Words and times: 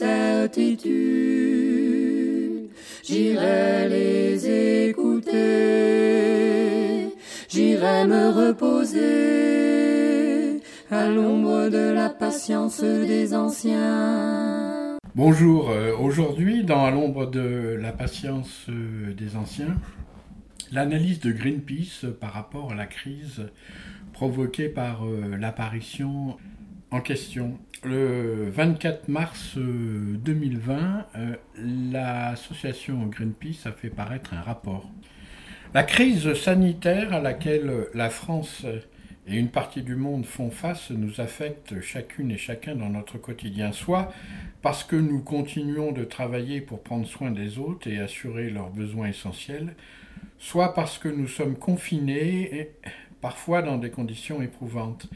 Mes 0.00 0.48
certitudes, 0.48 0.88
j'irai 3.04 3.88
les 3.88 4.88
écouter, 4.88 5.38
j'irai 7.48 8.04
me 8.06 8.28
reposer 8.30 9.00
à 10.90 11.06
l'ombre 11.08 11.68
de 11.68 11.92
la 11.92 12.08
patience 12.10 12.82
des 12.82 13.34
anciens. 13.34 14.96
Bonjour, 15.14 15.70
euh, 15.70 15.94
aujourd'hui 15.96 16.64
dans 16.64 16.84
À 16.84 16.90
l'ombre 16.90 17.26
de 17.26 17.76
la 17.80 17.92
patience 17.92 18.66
euh, 18.68 19.12
des 19.14 19.36
anciens, 19.36 19.76
l'analyse 20.72 21.20
de 21.20 21.32
Greenpeace 21.32 22.06
par 22.20 22.32
rapport 22.32 22.72
à 22.72 22.74
la 22.74 22.86
crise 22.86 23.50
provoquée 24.12 24.68
par 24.68 25.04
euh, 25.04 25.36
l'apparition 25.36 26.36
en 26.90 27.00
question. 27.00 27.58
Le 27.84 28.48
24 28.50 29.08
mars 29.08 29.54
euh, 29.56 30.16
2020, 30.18 31.06
euh, 31.16 31.36
l'association 31.92 33.06
Greenpeace 33.06 33.66
a 33.66 33.72
fait 33.72 33.90
paraître 33.90 34.34
un 34.34 34.40
rapport. 34.40 34.90
La 35.74 35.84
crise 35.84 36.32
sanitaire 36.34 37.12
à 37.12 37.20
laquelle 37.20 37.86
la 37.94 38.08
France 38.08 38.64
et 39.28 39.36
une 39.36 39.50
partie 39.50 39.82
du 39.82 39.94
monde 39.94 40.24
font 40.24 40.50
face 40.50 40.90
nous 40.90 41.20
affecte 41.20 41.80
chacune 41.82 42.30
et 42.30 42.38
chacun 42.38 42.74
dans 42.74 42.88
notre 42.88 43.18
quotidien, 43.18 43.72
soit 43.72 44.10
parce 44.62 44.82
que 44.82 44.96
nous 44.96 45.20
continuons 45.20 45.92
de 45.92 46.04
travailler 46.04 46.62
pour 46.62 46.82
prendre 46.82 47.06
soin 47.06 47.30
des 47.30 47.58
autres 47.58 47.86
et 47.88 47.98
assurer 47.98 48.48
leurs 48.48 48.70
besoins 48.70 49.08
essentiels, 49.08 49.74
soit 50.38 50.74
parce 50.74 50.98
que 50.98 51.08
nous 51.08 51.28
sommes 51.28 51.56
confinés, 51.56 52.58
et 52.58 52.70
parfois 53.20 53.60
dans 53.60 53.76
des 53.76 53.90
conditions 53.90 54.40
éprouvantes. 54.40 55.08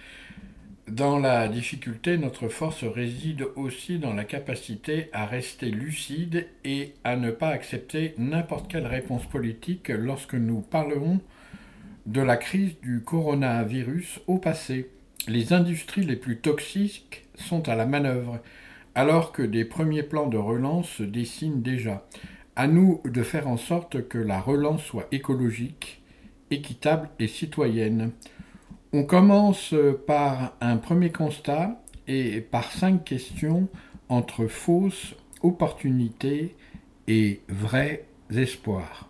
Dans 0.89 1.21
la 1.21 1.47
difficulté, 1.47 2.19
notre 2.19 2.49
force 2.49 2.83
réside 2.83 3.47
aussi 3.55 4.01
dans 4.01 4.15
la 4.15 4.25
capacité 4.25 5.09
à 5.13 5.27
rester 5.27 5.71
lucide 5.71 6.49
et 6.65 6.95
à 7.05 7.15
ne 7.17 7.31
pas 7.31 7.51
accepter 7.51 8.15
n'importe 8.19 8.71
quelle 8.71 8.87
réponse 8.87 9.25
politique 9.27 9.89
lorsque 9.89 10.35
nous 10.35 10.61
parlerons 10.61 11.21
de 12.07 12.21
la 12.21 12.37
crise 12.37 12.75
du 12.83 13.01
coronavirus 13.01 14.21
au 14.27 14.39
passé. 14.39 14.91
Les 15.29 15.53
industries 15.53 16.03
les 16.03 16.17
plus 16.17 16.39
toxiques 16.39 17.27
sont 17.37 17.69
à 17.69 17.77
la 17.77 17.87
manœuvre, 17.87 18.41
alors 18.97 19.31
que 19.31 19.43
des 19.43 19.65
premiers 19.65 20.03
plans 20.03 20.27
de 20.27 20.37
relance 20.37 20.89
se 20.89 21.05
dessinent 21.05 21.63
déjà. 21.63 22.05
À 22.57 22.67
nous 22.67 23.01
de 23.05 23.23
faire 23.23 23.47
en 23.47 23.57
sorte 23.57 24.09
que 24.09 24.19
la 24.19 24.41
relance 24.41 24.83
soit 24.83 25.07
écologique, 25.13 26.03
équitable 26.51 27.09
et 27.21 27.29
citoyenne. 27.29 28.11
On 28.95 29.05
commence 29.05 29.75
par 30.07 30.55
un 30.61 30.77
premier 30.77 31.11
constat 31.11 31.83
et 32.07 32.43
par 32.43 32.71
cinq 32.71 33.05
questions 33.05 33.69
entre 34.11 34.49
fausses 34.49 35.15
opportunités 35.41 36.55
et 37.09 37.41
vrais 37.49 38.05
espoirs. 38.37 39.09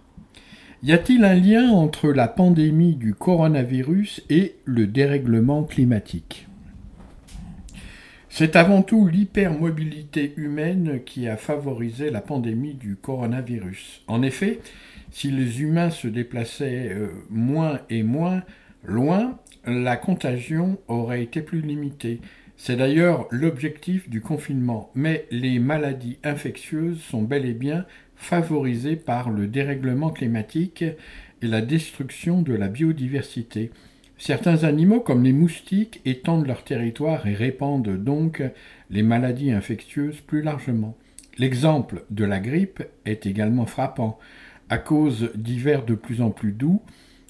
Y 0.85 0.93
a-t-il 0.93 1.25
un 1.25 1.35
lien 1.35 1.71
entre 1.71 2.13
la 2.13 2.29
pandémie 2.29 2.95
du 2.95 3.13
coronavirus 3.13 4.23
et 4.31 4.55
le 4.65 4.87
dérèglement 4.87 5.65
climatique? 5.65 6.47
C'est 8.29 8.55
avant 8.55 8.83
tout 8.83 9.09
l'hypermobilité 9.09 10.33
humaine 10.37 11.01
qui 11.05 11.27
a 11.27 11.37
favorisé 11.37 12.11
la 12.11 12.21
pandémie 12.21 12.75
du 12.75 12.95
coronavirus. 12.95 14.05
En 14.07 14.23
effet, 14.23 14.61
si 15.11 15.33
les 15.33 15.61
humains 15.61 15.91
se 15.91 16.07
déplaçaient 16.07 16.93
euh, 16.93 17.09
moins 17.31 17.81
et 17.91 18.05
moins 18.05 18.45
loin, 18.85 19.39
la 19.67 19.97
contagion 19.97 20.79
aurait 20.89 21.23
été 21.23 21.43
plus 21.43 21.61
limitée. 21.61 22.21
C'est 22.57 22.77
d'ailleurs 22.77 23.27
l'objectif 23.31 24.09
du 24.09 24.21
confinement, 24.21 24.91
mais 24.95 25.27
les 25.31 25.59
maladies 25.59 26.19
infectieuses 26.23 27.01
sont 27.01 27.23
bel 27.23 27.45
et 27.47 27.55
bien 27.55 27.87
favorisées 28.17 28.97
par 28.97 29.31
le 29.31 29.49
dérèglement 29.49 30.11
climatique 30.11 30.83
et 30.83 31.47
la 31.47 31.61
destruction 31.61 32.43
de 32.43 32.55
la 32.55 32.69
biodiversité. 32.69 33.71
Certains 34.17 34.63
animaux, 34.63 35.01
comme 35.01 35.25
les 35.25 35.33
moustiques, 35.33 36.01
étendent 36.05 36.47
leur 36.47 36.63
territoire 36.63 37.27
et 37.27 37.35
répandent 37.35 37.97
donc 37.97 38.43
les 38.91 39.03
maladies 39.03 39.51
infectieuses 39.51 40.21
plus 40.21 40.43
largement. 40.43 40.97
L'exemple 41.39 42.05
de 42.11 42.25
la 42.25 42.39
grippe 42.39 42.85
est 43.05 43.27
également 43.27 43.67
frappant. 43.67 44.21
À 44.69 44.79
cause 44.79 45.33
d'hivers 45.35 45.85
de 45.85 45.97
plus 45.97 46.23
en 46.23 46.31
plus 46.31 46.53
doux, 46.53 46.81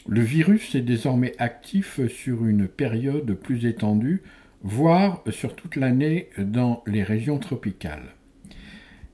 le 0.06 0.20
virus 0.20 0.74
est 0.74 0.82
désormais 0.82 1.34
actif 1.38 2.00
sur 2.08 2.44
une 2.44 2.66
période 2.66 3.34
plus 3.34 3.66
étendue, 3.66 4.22
voire 4.62 5.22
sur 5.30 5.54
toute 5.54 5.76
l'année 5.76 6.28
dans 6.38 6.82
les 6.86 7.02
régions 7.02 7.38
tropicales. 7.38 8.14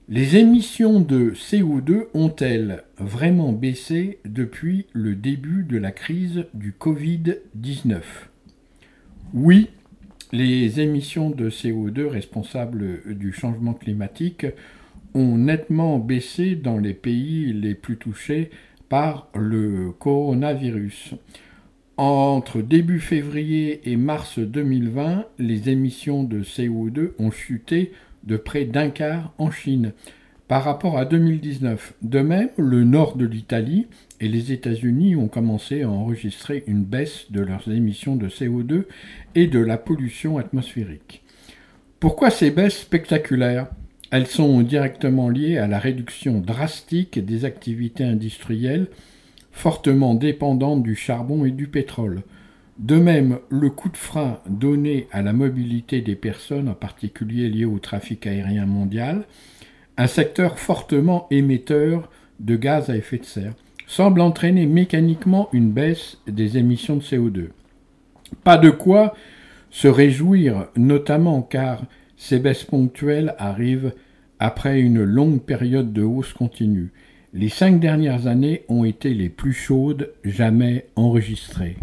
Les 0.08 0.36
émissions 0.36 1.00
de 1.00 1.32
CO2 1.32 2.06
ont-elles 2.14 2.84
vraiment 2.96 3.52
baissé 3.52 4.20
depuis 4.24 4.86
le 4.94 5.14
début 5.14 5.64
de 5.64 5.76
la 5.76 5.92
crise 5.92 6.46
du 6.54 6.72
Covid-19 6.72 8.00
Oui, 9.34 9.68
les 10.32 10.80
émissions 10.80 11.28
de 11.28 11.50
CO2 11.50 12.06
responsables 12.06 13.02
du 13.18 13.34
changement 13.34 13.74
climatique 13.74 14.46
ont 15.12 15.36
nettement 15.36 15.98
baissé 15.98 16.54
dans 16.54 16.78
les 16.78 16.94
pays 16.94 17.52
les 17.52 17.74
plus 17.74 17.98
touchés 17.98 18.50
par 18.88 19.28
le 19.34 19.92
coronavirus. 19.98 21.14
Entre 21.96 22.62
début 22.62 23.00
février 23.00 23.90
et 23.90 23.96
mars 23.96 24.38
2020, 24.38 25.26
les 25.38 25.68
émissions 25.68 26.22
de 26.22 26.42
CO2 26.42 27.10
ont 27.18 27.30
chuté 27.30 27.92
de 28.24 28.36
près 28.36 28.64
d'un 28.64 28.90
quart 28.90 29.32
en 29.38 29.50
Chine 29.50 29.92
par 30.46 30.64
rapport 30.64 30.96
à 30.96 31.04
2019. 31.04 31.94
De 32.02 32.20
même, 32.20 32.50
le 32.56 32.84
nord 32.84 33.16
de 33.16 33.26
l'Italie 33.26 33.86
et 34.20 34.28
les 34.28 34.52
États-Unis 34.52 35.16
ont 35.16 35.28
commencé 35.28 35.82
à 35.82 35.90
enregistrer 35.90 36.64
une 36.66 36.84
baisse 36.84 37.30
de 37.30 37.40
leurs 37.40 37.68
émissions 37.68 38.16
de 38.16 38.28
CO2 38.28 38.84
et 39.34 39.46
de 39.46 39.58
la 39.58 39.76
pollution 39.76 40.38
atmosphérique. 40.38 41.22
Pourquoi 42.00 42.30
ces 42.30 42.50
baisses 42.50 42.78
spectaculaires? 42.78 43.68
Elles 44.10 44.26
sont 44.26 44.62
directement 44.62 45.28
liées 45.28 45.58
à 45.58 45.66
la 45.66 45.78
réduction 45.78 46.40
drastique 46.40 47.24
des 47.24 47.44
activités 47.44 48.04
industrielles 48.04 48.88
fortement 49.52 50.14
dépendantes 50.14 50.82
du 50.82 50.94
charbon 50.94 51.44
et 51.44 51.50
du 51.50 51.66
pétrole. 51.66 52.22
De 52.78 52.96
même, 52.96 53.38
le 53.50 53.70
coup 53.70 53.88
de 53.88 53.96
frein 53.96 54.38
donné 54.48 55.08
à 55.10 55.20
la 55.20 55.32
mobilité 55.32 56.00
des 56.00 56.14
personnes, 56.14 56.68
en 56.68 56.74
particulier 56.74 57.48
lié 57.48 57.64
au 57.64 57.80
trafic 57.80 58.26
aérien 58.26 58.66
mondial, 58.66 59.24
un 59.96 60.06
secteur 60.06 60.58
fortement 60.58 61.26
émetteur 61.30 62.08
de 62.38 62.54
gaz 62.54 62.88
à 62.88 62.96
effet 62.96 63.18
de 63.18 63.24
serre, 63.24 63.54
semble 63.86 64.20
entraîner 64.20 64.66
mécaniquement 64.66 65.48
une 65.52 65.72
baisse 65.72 66.18
des 66.28 66.56
émissions 66.56 66.96
de 66.96 67.02
CO2. 67.02 67.48
Pas 68.44 68.58
de 68.58 68.70
quoi 68.70 69.14
se 69.70 69.88
réjouir, 69.88 70.68
notamment 70.76 71.42
car 71.42 71.82
ces 72.18 72.40
baisses 72.40 72.64
ponctuelles 72.64 73.34
arrivent 73.38 73.94
après 74.40 74.80
une 74.80 75.02
longue 75.02 75.40
période 75.40 75.92
de 75.92 76.02
hausse 76.02 76.34
continue. 76.34 76.92
Les 77.32 77.48
cinq 77.48 77.80
dernières 77.80 78.26
années 78.26 78.64
ont 78.68 78.84
été 78.84 79.14
les 79.14 79.28
plus 79.28 79.52
chaudes 79.52 80.12
jamais 80.24 80.86
enregistrées. 80.96 81.76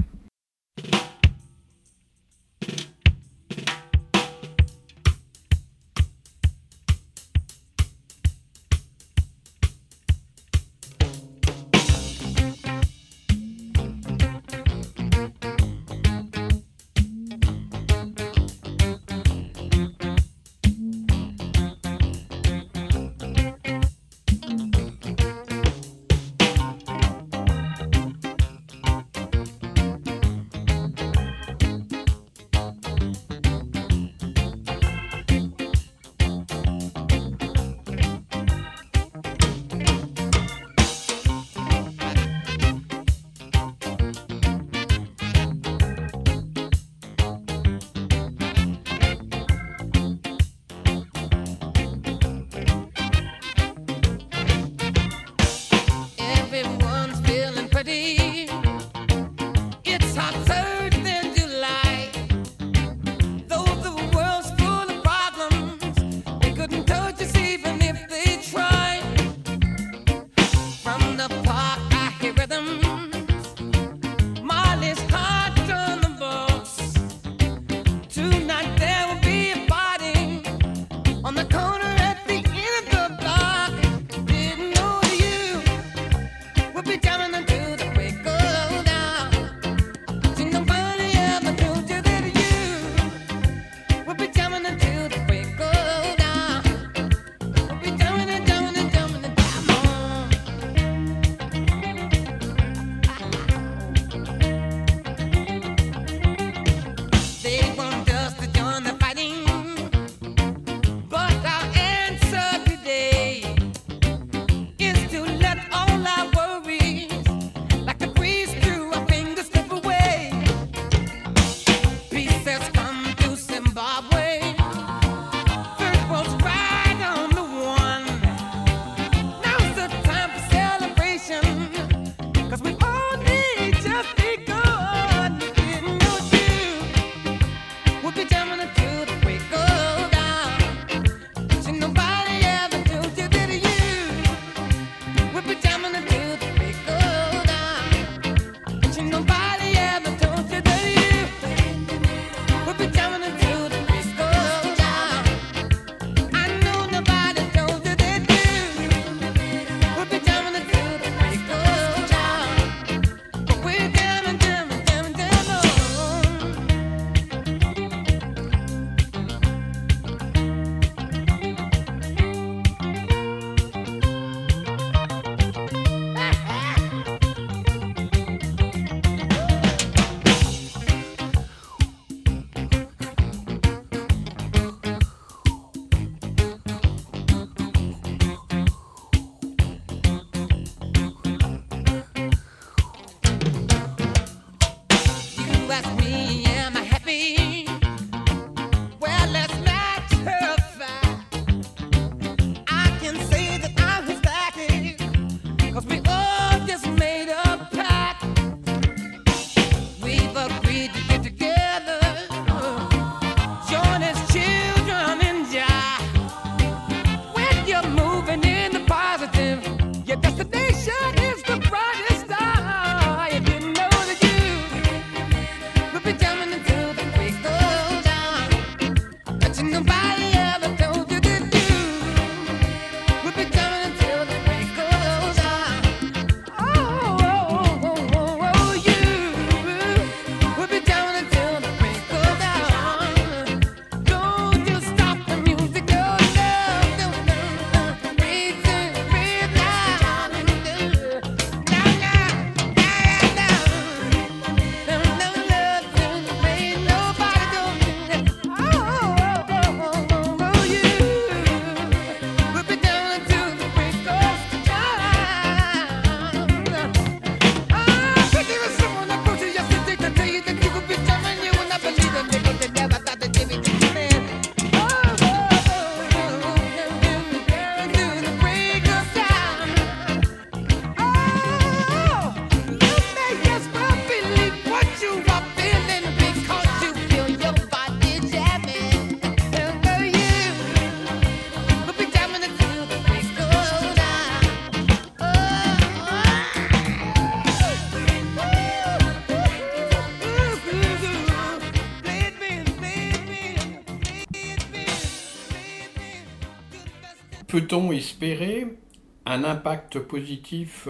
Peut-on 307.66 307.92
espérer 307.92 308.78
un 309.26 309.44
impact 309.44 309.98
positif 309.98 310.88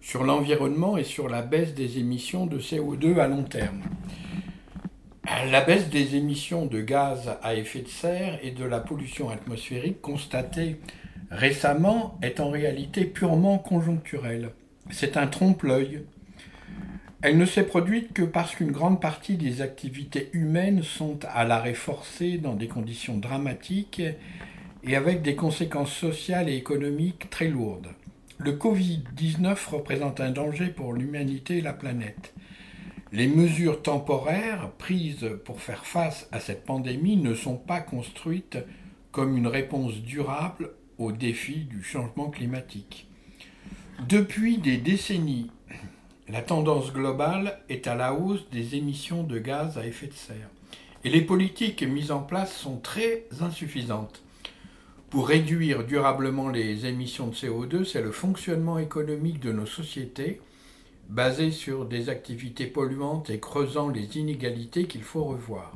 sur 0.00 0.24
l'environnement 0.24 0.96
et 0.96 1.04
sur 1.04 1.28
la 1.28 1.42
baisse 1.42 1.74
des 1.74 1.98
émissions 1.98 2.46
de 2.46 2.58
CO2 2.58 3.18
à 3.18 3.28
long 3.28 3.42
terme? 3.42 3.82
La 5.50 5.60
baisse 5.60 5.90
des 5.90 6.16
émissions 6.16 6.64
de 6.64 6.80
gaz 6.80 7.36
à 7.42 7.54
effet 7.54 7.80
de 7.80 7.88
serre 7.88 8.38
et 8.42 8.50
de 8.50 8.64
la 8.64 8.80
pollution 8.80 9.28
atmosphérique 9.28 10.00
constatée 10.00 10.80
récemment 11.30 12.18
est 12.22 12.40
en 12.40 12.48
réalité 12.48 13.04
purement 13.04 13.58
conjoncturelle. 13.58 14.52
C'est 14.88 15.18
un 15.18 15.26
trompe-l'œil. 15.26 16.04
Elle 17.20 17.36
ne 17.36 17.44
s'est 17.44 17.66
produite 17.66 18.14
que 18.14 18.22
parce 18.22 18.54
qu'une 18.54 18.72
grande 18.72 19.02
partie 19.02 19.36
des 19.36 19.60
activités 19.60 20.30
humaines 20.32 20.82
sont 20.82 21.18
à 21.28 21.44
l'arrêt 21.44 21.74
forcé 21.74 22.38
dans 22.38 22.54
des 22.54 22.68
conditions 22.68 23.18
dramatiques 23.18 24.00
et 24.86 24.94
avec 24.94 25.22
des 25.22 25.34
conséquences 25.34 25.92
sociales 25.92 26.48
et 26.48 26.56
économiques 26.56 27.28
très 27.28 27.48
lourdes. 27.48 27.88
Le 28.38 28.52
Covid-19 28.52 29.68
représente 29.70 30.20
un 30.20 30.30
danger 30.30 30.68
pour 30.68 30.92
l'humanité 30.92 31.58
et 31.58 31.62
la 31.62 31.72
planète. 31.72 32.34
Les 33.12 33.26
mesures 33.26 33.82
temporaires 33.82 34.70
prises 34.78 35.28
pour 35.44 35.60
faire 35.60 35.86
face 35.86 36.28
à 36.32 36.38
cette 36.38 36.64
pandémie 36.64 37.16
ne 37.16 37.34
sont 37.34 37.56
pas 37.56 37.80
construites 37.80 38.58
comme 39.10 39.36
une 39.36 39.46
réponse 39.46 39.94
durable 40.02 40.70
aux 40.98 41.12
défis 41.12 41.64
du 41.64 41.82
changement 41.82 42.30
climatique. 42.30 43.08
Depuis 44.08 44.58
des 44.58 44.76
décennies, 44.76 45.50
la 46.28 46.42
tendance 46.42 46.92
globale 46.92 47.60
est 47.68 47.86
à 47.86 47.94
la 47.94 48.12
hausse 48.12 48.48
des 48.50 48.74
émissions 48.74 49.22
de 49.22 49.38
gaz 49.38 49.78
à 49.78 49.86
effet 49.86 50.08
de 50.08 50.12
serre. 50.12 50.50
Et 51.04 51.10
les 51.10 51.22
politiques 51.22 51.82
mises 51.82 52.10
en 52.10 52.20
place 52.20 52.54
sont 52.54 52.78
très 52.78 53.24
insuffisantes. 53.40 54.25
Pour 55.10 55.28
réduire 55.28 55.84
durablement 55.84 56.48
les 56.48 56.84
émissions 56.86 57.28
de 57.28 57.34
CO2, 57.34 57.84
c'est 57.84 58.02
le 58.02 58.10
fonctionnement 58.10 58.78
économique 58.78 59.38
de 59.38 59.52
nos 59.52 59.66
sociétés, 59.66 60.40
basé 61.08 61.52
sur 61.52 61.84
des 61.84 62.08
activités 62.08 62.66
polluantes 62.66 63.30
et 63.30 63.38
creusant 63.38 63.88
les 63.88 64.18
inégalités 64.18 64.86
qu'il 64.86 65.04
faut 65.04 65.22
revoir. 65.22 65.72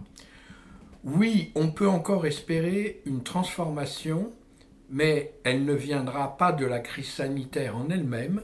Oui, 1.05 1.53
on 1.55 1.71
peut 1.71 1.89
encore 1.89 2.27
espérer 2.27 3.03
une 3.07 3.23
transformation, 3.23 4.33
mais 4.91 5.33
elle 5.45 5.65
ne 5.65 5.75
viendra 5.75 6.37
pas 6.37 6.51
de 6.51 6.67
la 6.67 6.81
crise 6.81 7.09
sanitaire 7.09 7.77
en 7.77 7.89
elle-même. 7.89 8.43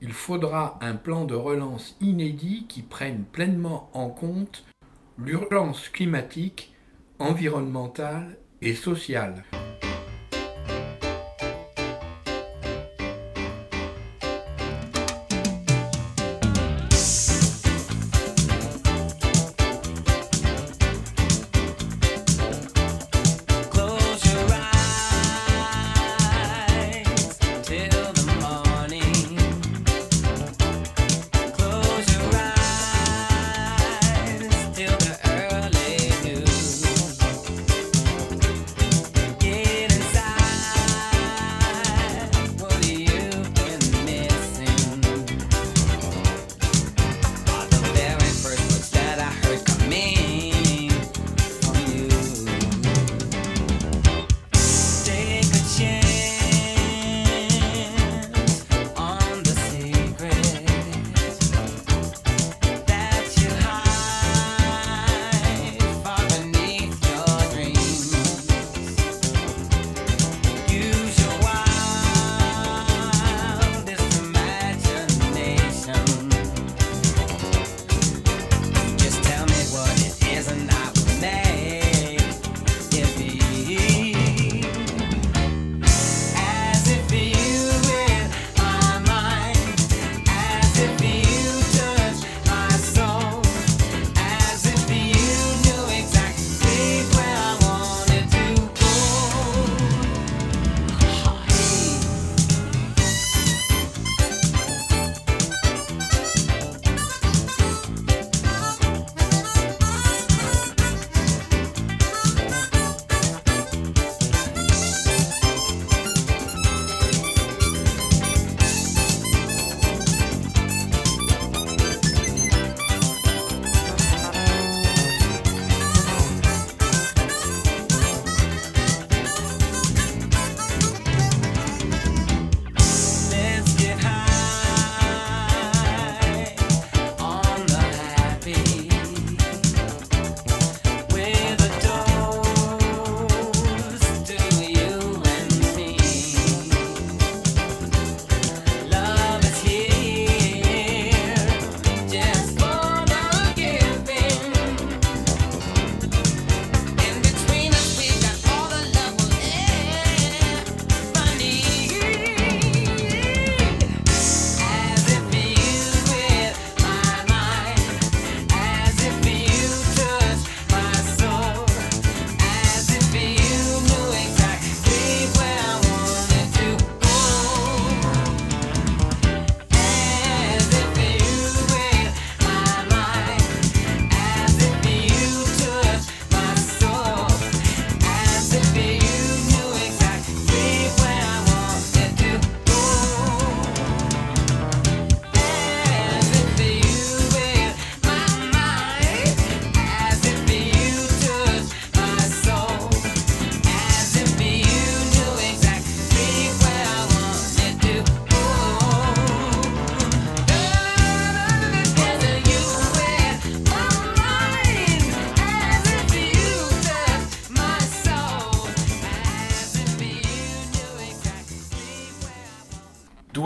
Il 0.00 0.12
faudra 0.12 0.78
un 0.80 0.94
plan 0.94 1.24
de 1.24 1.34
relance 1.34 1.96
inédit 2.00 2.66
qui 2.68 2.82
prenne 2.82 3.24
pleinement 3.24 3.90
en 3.94 4.08
compte 4.08 4.64
l'urgence 5.18 5.88
climatique, 5.88 6.72
environnementale 7.18 8.38
et 8.62 8.74
sociale. 8.74 9.44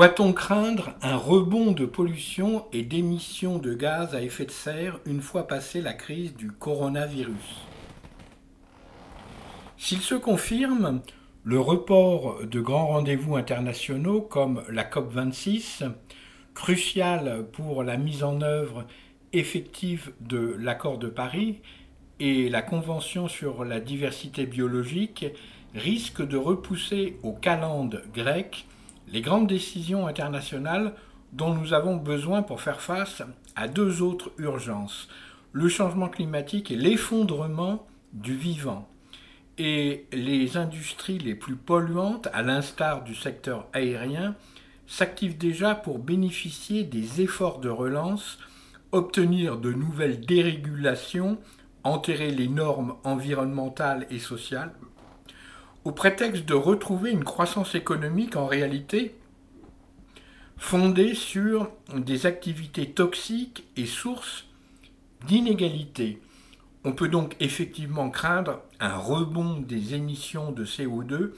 Doit-on 0.05 0.35
craindre 0.35 0.91
un 1.01 1.17
rebond 1.17 1.73
de 1.73 1.87
pollution 1.87 2.67
et 2.75 2.83
d'émissions 2.83 3.57
de 3.57 3.73
gaz 3.73 4.15
à 4.15 4.21
effet 4.21 4.45
de 4.45 4.51
serre 4.51 5.01
une 5.07 5.23
fois 5.23 5.47
passée 5.47 5.81
la 5.81 5.95
crise 5.95 6.37
du 6.37 6.53
coronavirus? 6.53 7.65
S'il 9.79 10.01
se 10.01 10.15
confirme, 10.15 11.01
le 11.43 11.59
report 11.59 12.45
de 12.45 12.61
grands 12.61 12.89
rendez-vous 12.89 13.37
internationaux 13.37 14.21
comme 14.21 14.63
la 14.69 14.85
COP26, 14.85 15.91
crucial 16.53 17.47
pour 17.51 17.83
la 17.83 17.97
mise 17.97 18.25
en 18.25 18.43
œuvre 18.43 18.85
effective 19.33 20.13
de 20.21 20.55
l'accord 20.59 20.99
de 20.99 21.09
Paris 21.09 21.63
et 22.21 22.51
la 22.51 22.61
Convention 22.61 23.27
sur 23.27 23.65
la 23.65 23.81
diversité 23.81 24.45
biologique, 24.45 25.25
risque 25.75 26.21
de 26.21 26.37
repousser 26.37 27.17
au 27.23 27.33
calende 27.33 28.03
grec 28.13 28.67
les 29.15 29.21
grandes 29.21 29.47
décisions 29.47 30.09
internationales 30.09 30.93
dont 31.33 31.55
nous 31.55 31.73
avons 31.73 31.97
besoin 31.97 32.43
pour 32.43 32.61
faire 32.61 32.81
face 32.81 33.23
à 33.55 33.69
deux 33.69 34.03
autres 34.03 34.33
urgences, 34.39 35.09
le 35.53 35.69
changement 35.69 36.09
climatique 36.09 36.73
et 36.73 36.77
l'effondrement 36.77 37.87
du 38.13 38.35
vivant. 38.35 38.89
Et 39.57 40.07
les 40.13 40.57
industries 40.57 41.19
les 41.19 41.37
plus 41.37 41.55
polluantes, 41.55 42.27
à 42.33 42.43
l'instar 42.43 43.05
du 43.05 43.15
secteur 43.15 43.69
aérien, 43.73 44.35
s'activent 44.89 45.39
déjà 45.39 45.77
pour 45.77 46.01
bénéficier 46.01 46.83
des 46.83 47.21
efforts 47.21 47.61
de 47.61 47.69
relance, 47.69 48.41
obtenir 48.91 49.59
de 49.59 49.73
nouvelles 49.73 50.27
dérégulations, 50.27 51.39
enterrer 51.85 52.33
les 52.33 52.49
normes 52.49 52.97
environnementales 53.05 54.09
et 54.11 54.19
sociales, 54.19 54.73
au 55.85 55.93
prétexte 55.93 56.47
de 56.47 56.55
retrouver 56.55 57.11
une 57.11 57.25
croissance 57.25 57.75
économique 57.75 58.37
en 58.37 58.47
réalité 58.47 59.15
fondée 60.57 61.15
sur 61.15 61.71
des 61.95 62.27
activités 62.27 62.91
toxiques 62.91 63.65
et 63.77 63.87
sources 63.87 64.47
d'inégalités. 65.27 66.21
On 66.85 66.93
peut 66.93 67.09
donc 67.09 67.37
effectivement 67.41 68.11
craindre 68.11 68.63
un 68.81 68.97
rebond 68.97 69.61
des 69.61 69.95
émissions 69.95 70.53
de 70.53 70.65
CO2 70.65 71.33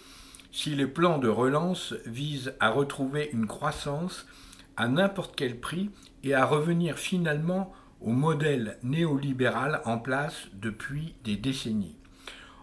si 0.53 0.75
les 0.75 0.87
plans 0.87 1.19
de 1.19 1.29
relance 1.29 1.95
visent 2.07 2.55
à 2.61 2.71
retrouver 2.71 3.31
une 3.33 3.47
croissance 3.47 4.27
à 4.77 4.89
n'importe 4.89 5.35
quel 5.37 5.59
prix 5.59 5.91
et 6.23 6.35
à 6.35 6.45
revenir 6.45 6.99
finalement 6.99 7.73
au 8.01 8.11
modèle 8.11 8.79
néolibéral 8.83 9.81
en 9.85 9.99
place 9.99 10.49
depuis 10.55 11.15
des 11.25 11.37
décennies. 11.37 11.97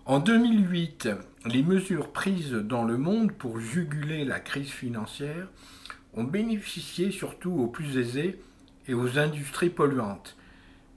En 0.05 0.19
2008, 0.19 1.07
les 1.45 1.63
mesures 1.63 2.11
prises 2.11 2.51
dans 2.51 2.83
le 2.83 2.97
monde 2.97 3.31
pour 3.31 3.61
juguler 3.61 4.25
la 4.25 4.41
crise 4.41 4.69
financière 4.69 5.47
ont 6.13 6.25
bénéficié 6.25 7.09
surtout 7.09 7.53
aux 7.53 7.67
plus 7.67 7.97
aisés 7.97 8.37
et 8.89 8.93
aux 8.93 9.17
industries 9.17 9.69
polluantes. 9.69 10.35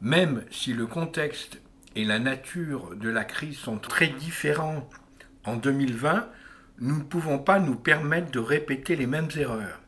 Même 0.01 0.43
si 0.51 0.73
le 0.73 0.89
contexte 0.89 1.61
et 1.95 2.05
la 2.05 2.19
nature 2.19 2.97
de 2.97 3.09
la 3.09 3.23
crise 3.23 3.59
sont 3.59 3.79
très 3.79 4.09
différents 4.09 4.91
en 5.45 5.55
2020, 5.55 6.29
nous 6.81 6.97
ne 6.97 7.05
pouvons 7.05 7.39
pas 7.39 7.61
nous 7.61 7.77
permettre 7.77 8.33
de 8.33 8.41
répéter 8.41 8.97
les 8.97 9.07
mêmes 9.07 9.31
erreurs. 9.37 9.81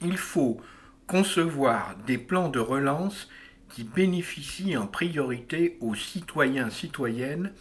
Il 0.00 0.16
faut 0.16 0.62
concevoir 1.06 1.94
des 2.06 2.16
plans 2.16 2.48
de 2.48 2.58
relance 2.58 3.28
qui 3.68 3.84
bénéficient 3.84 4.78
en 4.78 4.86
priorité 4.86 5.76
aux 5.80 5.94
citoyens 5.94 6.70
citoyennes 6.70 7.52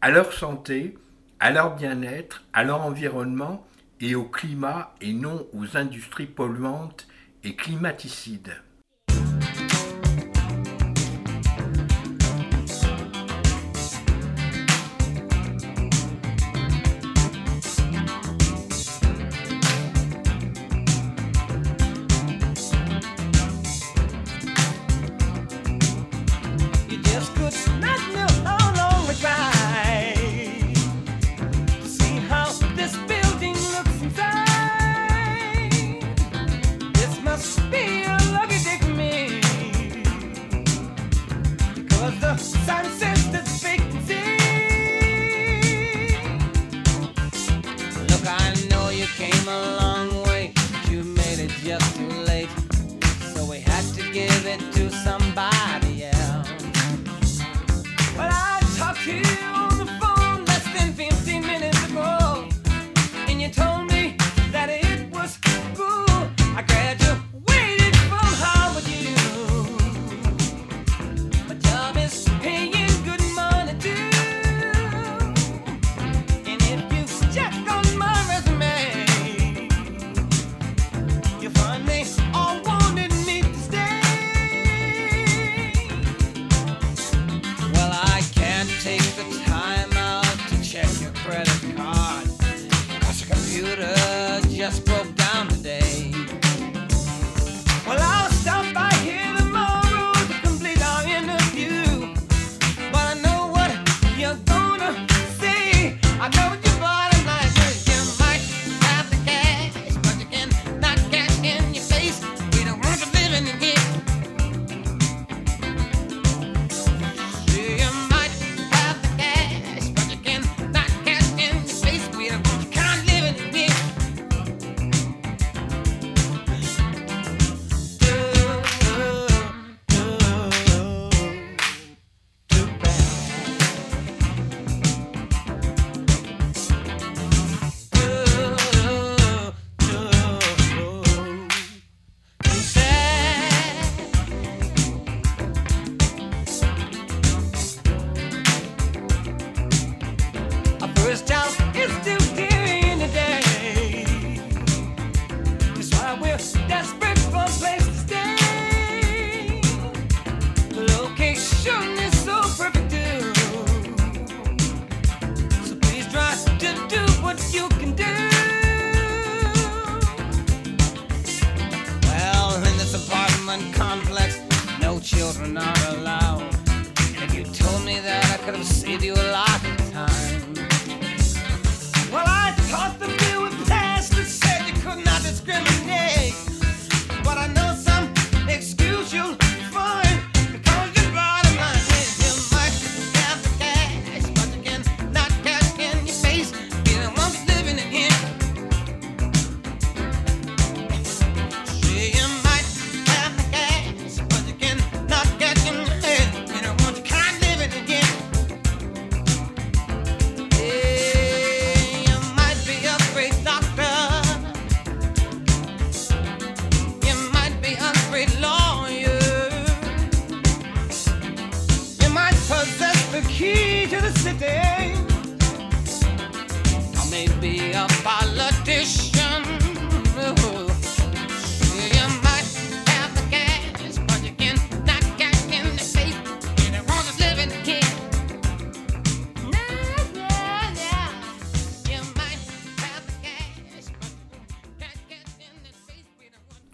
à 0.00 0.10
leur 0.10 0.32
santé, 0.32 0.96
à 1.40 1.50
leur 1.50 1.76
bien-être, 1.76 2.44
à 2.52 2.64
leur 2.64 2.82
environnement 2.82 3.66
et 4.00 4.14
au 4.14 4.24
climat 4.24 4.94
et 5.00 5.12
non 5.12 5.46
aux 5.52 5.76
industries 5.76 6.26
polluantes 6.26 7.06
et 7.44 7.56
climaticides. 7.56 8.62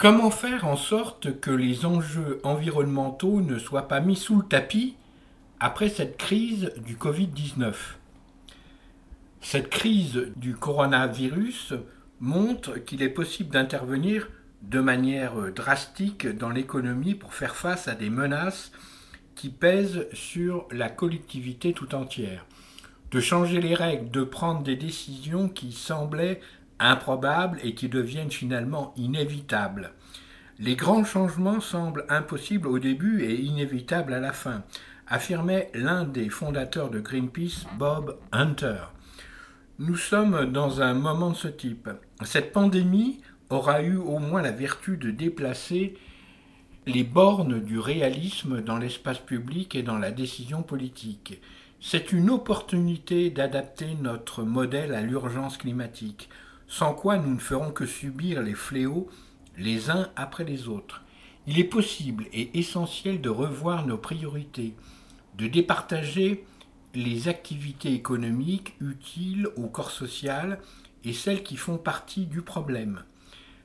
Comment 0.02 0.32
faire 0.32 0.66
en 0.66 0.74
sorte 0.74 1.38
que 1.38 1.52
les 1.52 1.86
enjeux 1.86 2.40
environnementaux 2.42 3.40
ne 3.40 3.56
soient 3.56 3.86
pas 3.86 4.00
mis 4.00 4.16
sous 4.16 4.40
le 4.40 4.44
tapis 4.44 4.96
après 5.60 5.88
cette 5.88 6.16
crise 6.16 6.72
du 6.84 6.96
Covid-19 6.96 7.72
Cette 9.40 9.70
crise 9.70 10.32
du 10.34 10.56
coronavirus 10.56 11.74
montre 12.18 12.78
qu'il 12.78 13.00
est 13.00 13.10
possible 13.10 13.50
d'intervenir 13.50 14.28
de 14.62 14.80
manière 14.80 15.52
drastique 15.54 16.26
dans 16.26 16.50
l'économie 16.50 17.14
pour 17.14 17.32
faire 17.32 17.54
face 17.54 17.86
à 17.86 17.94
des 17.94 18.10
menaces 18.10 18.72
qui 19.36 19.50
pèsent 19.50 20.08
sur 20.12 20.66
la 20.72 20.88
collectivité 20.88 21.74
tout 21.74 21.94
entière, 21.94 22.44
de 23.12 23.20
changer 23.20 23.60
les 23.60 23.76
règles, 23.76 24.10
de 24.10 24.24
prendre 24.24 24.64
des 24.64 24.74
décisions 24.74 25.48
qui 25.48 25.70
semblaient 25.70 26.40
improbables 26.90 27.58
et 27.62 27.74
qui 27.74 27.88
deviennent 27.88 28.30
finalement 28.30 28.92
inévitables. 28.96 29.92
Les 30.58 30.76
grands 30.76 31.04
changements 31.04 31.60
semblent 31.60 32.04
impossibles 32.08 32.68
au 32.68 32.78
début 32.78 33.22
et 33.24 33.34
inévitables 33.34 34.12
à 34.12 34.20
la 34.20 34.32
fin, 34.32 34.62
affirmait 35.06 35.70
l'un 35.74 36.04
des 36.04 36.28
fondateurs 36.28 36.90
de 36.90 37.00
Greenpeace, 37.00 37.66
Bob 37.78 38.18
Hunter. 38.32 38.84
Nous 39.78 39.96
sommes 39.96 40.52
dans 40.52 40.80
un 40.80 40.94
moment 40.94 41.30
de 41.30 41.36
ce 41.36 41.48
type. 41.48 41.88
Cette 42.22 42.52
pandémie 42.52 43.20
aura 43.50 43.82
eu 43.82 43.96
au 43.96 44.18
moins 44.18 44.42
la 44.42 44.52
vertu 44.52 44.96
de 44.96 45.10
déplacer 45.10 45.94
les 46.86 47.04
bornes 47.04 47.60
du 47.60 47.78
réalisme 47.78 48.60
dans 48.60 48.78
l'espace 48.78 49.18
public 49.18 49.74
et 49.74 49.82
dans 49.82 49.98
la 49.98 50.10
décision 50.10 50.62
politique. 50.62 51.40
C'est 51.80 52.12
une 52.12 52.30
opportunité 52.30 53.30
d'adapter 53.30 53.96
notre 54.00 54.42
modèle 54.44 54.94
à 54.94 55.02
l'urgence 55.02 55.56
climatique, 55.56 56.28
sans 56.72 56.94
quoi 56.94 57.18
nous 57.18 57.34
ne 57.34 57.38
ferons 57.38 57.70
que 57.70 57.84
subir 57.84 58.40
les 58.40 58.54
fléaux 58.54 59.06
les 59.58 59.90
uns 59.90 60.08
après 60.16 60.42
les 60.42 60.68
autres. 60.68 61.02
Il 61.46 61.58
est 61.58 61.64
possible 61.64 62.24
et 62.32 62.58
essentiel 62.58 63.20
de 63.20 63.28
revoir 63.28 63.86
nos 63.86 63.98
priorités, 63.98 64.72
de 65.36 65.48
départager 65.48 66.46
les 66.94 67.28
activités 67.28 67.92
économiques 67.92 68.74
utiles 68.80 69.48
au 69.56 69.66
corps 69.66 69.90
social 69.90 70.60
et 71.04 71.12
celles 71.12 71.42
qui 71.42 71.58
font 71.58 71.76
partie 71.76 72.24
du 72.24 72.40
problème. 72.40 73.02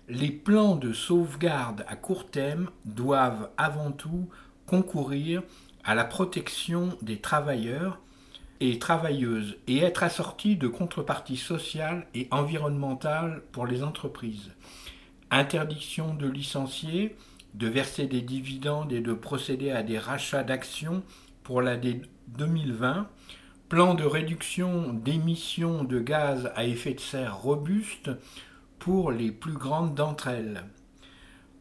Les 0.10 0.32
plans 0.32 0.76
de 0.76 0.92
sauvegarde 0.92 1.86
à 1.88 1.96
court 1.96 2.30
terme 2.30 2.70
doivent 2.84 3.52
avant 3.56 3.94
tout 3.94 4.28
concourir 4.66 5.44
à 5.86 5.96
la 5.96 6.04
protection 6.04 6.98
des 7.02 7.22
travailleurs 7.22 8.02
et 8.60 8.80
travailleuses 8.80 9.58
et 9.68 9.80
être 9.80 10.04
assortis 10.04 10.56
de 10.56 10.68
contreparties 10.68 11.38
sociales 11.38 12.08
et 12.14 12.28
environnementales 12.32 13.42
pour 13.52 13.66
les 13.66 13.84
entreprises. 13.84 14.52
Interdiction 15.30 16.14
de 16.14 16.28
licencier, 16.28 17.16
de 17.54 17.68
verser 17.68 18.08
des 18.08 18.22
dividendes 18.22 18.94
et 18.94 19.02
de 19.02 19.14
procéder 19.14 19.72
à 19.72 19.84
des 19.84 20.00
rachats 20.00 20.44
d'actions 20.44 21.04
pour 21.44 21.62
l'année 21.62 22.02
2020, 22.30 23.10
plan 23.70 23.94
de 23.94 24.06
réduction 24.06 24.94
d'émissions 24.94 25.84
de 25.84 26.00
gaz 26.00 26.52
à 26.56 26.66
effet 26.66 26.94
de 26.94 27.00
serre 27.00 27.38
robuste 27.38 28.12
pour 28.80 29.12
les 29.12 29.32
plus 29.32 29.54
grandes 29.54 29.96
d'entre 29.96 30.28
elles. 30.28 30.64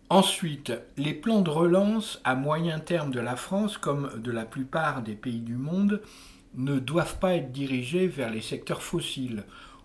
Ensuite, 0.09 0.73
les 0.97 1.15
plans 1.15 1.41
de 1.41 1.51
relance 1.51 2.21
à 2.23 2.37
moyen 2.37 2.79
terme 2.79 3.11
de 3.11 3.19
la 3.19 3.35
France, 3.35 3.77
comme 3.77 4.21
de 4.23 4.31
la 4.31 4.45
plupart 4.45 5.03
des 5.03 5.17
pays 5.17 5.41
du 5.41 5.57
monde, 5.57 6.01
ne 6.57 6.79
doivent 6.79 7.19
pas 7.19 7.35
être 7.35 7.53
dirigés 7.53 8.07
vers 8.07 8.31
les 8.31 8.41
secteurs 8.41 8.83
fossiles. 8.83 9.45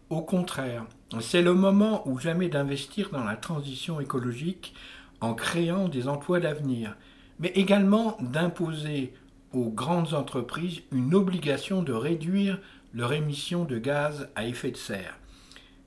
Au 0.09 0.21
contraire, 0.21 0.85
c'est 1.19 1.41
le 1.41 1.53
moment 1.53 2.07
ou 2.07 2.19
jamais 2.19 2.49
d'investir 2.49 3.09
dans 3.11 3.23
la 3.23 3.35
transition 3.35 3.99
écologique 3.99 4.73
en 5.19 5.33
créant 5.33 5.87
des 5.87 6.07
emplois 6.07 6.39
d'avenir, 6.39 6.95
mais 7.39 7.51
également 7.55 8.17
d'imposer 8.19 9.13
aux 9.53 9.69
grandes 9.69 10.13
entreprises 10.13 10.81
une 10.91 11.13
obligation 11.13 11.83
de 11.83 11.93
réduire 11.93 12.59
leur 12.93 13.13
émission 13.13 13.65
de 13.65 13.77
gaz 13.77 14.29
à 14.35 14.45
effet 14.45 14.71
de 14.71 14.77
serre. 14.77 15.17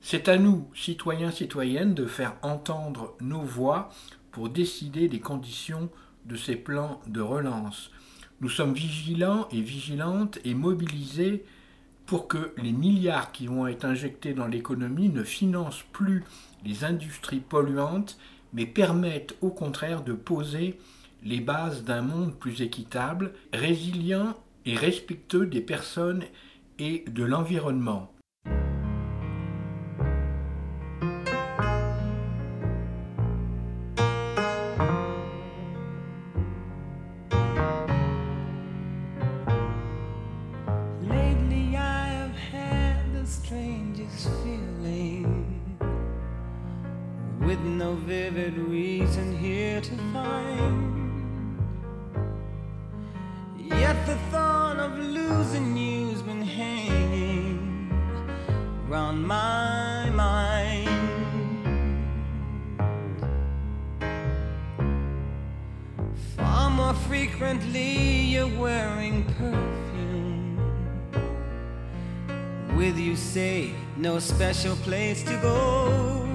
C'est 0.01 0.29
à 0.29 0.37
nous, 0.37 0.69
citoyens, 0.75 1.31
citoyennes, 1.31 1.95
de 1.95 2.07
faire 2.07 2.37
entendre 2.43 3.15
nos 3.21 3.41
voix 3.41 3.89
pour 4.33 4.51
décider 4.51 5.09
des 5.09 5.21
conditions 5.21 5.89
de 6.27 6.37
ces 6.37 6.57
plans 6.57 7.01
de 7.07 7.21
relance. 7.21 7.91
Nous 8.41 8.49
sommes 8.49 8.75
vigilants 8.75 9.49
et 9.53 9.61
vigilantes 9.61 10.39
et 10.45 10.55
mobilisés 10.55 11.45
pour 12.07 12.29
que 12.29 12.53
les 12.59 12.73
milliards 12.73 13.33
qui 13.33 13.47
vont 13.47 13.67
être 13.67 13.85
injectés 13.85 14.35
dans 14.35 14.47
l'économie 14.47 15.09
ne 15.09 15.23
financent 15.23 15.85
plus 15.93 16.25
les 16.65 16.85
industries 16.85 17.41
polluantes, 17.41 18.19
mais 18.53 18.67
permettent 18.67 19.37
au 19.41 19.51
contraire 19.51 20.03
de 20.03 20.13
poser 20.13 20.79
les 21.23 21.41
bases 21.41 21.85
d'un 21.85 22.03
monde 22.03 22.35
plus 22.35 22.61
équitable, 22.61 23.33
résilient 23.53 24.35
et 24.67 24.75
respectueux 24.75 25.47
des 25.47 25.63
personnes 25.63 26.25
et 26.79 27.05
de 27.09 27.25
l'environnement. 27.25 28.14
With 47.55 47.61
no 47.61 47.95
vivid 47.95 48.57
reason 48.57 49.37
here 49.37 49.81
to 49.81 49.97
find. 50.13 51.61
Yet 53.57 54.07
the 54.07 54.17
thought 54.31 54.79
of 54.79 54.99
losing 54.99 55.77
you's 55.77 56.23
been 56.23 56.43
hanging 56.43 57.91
round 58.89 59.27
my 59.27 60.11
mind. 60.11 60.89
Far 66.37 66.71
more 66.71 66.95
frequently, 66.95 68.23
you're 68.33 68.59
wearing 68.59 69.25
perfume. 69.39 70.59
With 72.77 72.99
you, 72.99 73.15
say, 73.17 73.75
no 73.97 74.19
special 74.19 74.75
place 74.77 75.23
to 75.23 75.37
go. 75.41 76.29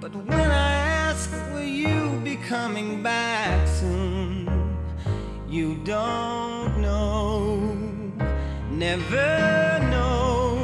But 0.00 0.14
when 0.14 0.50
I 0.50 0.72
ask, 1.08 1.30
will 1.52 1.62
you 1.62 2.20
be 2.24 2.36
coming 2.36 3.02
back 3.02 3.68
soon? 3.68 4.48
You 5.48 5.76
don't 5.84 6.80
know, 6.80 7.76
never 8.70 9.78
know. 9.90 10.58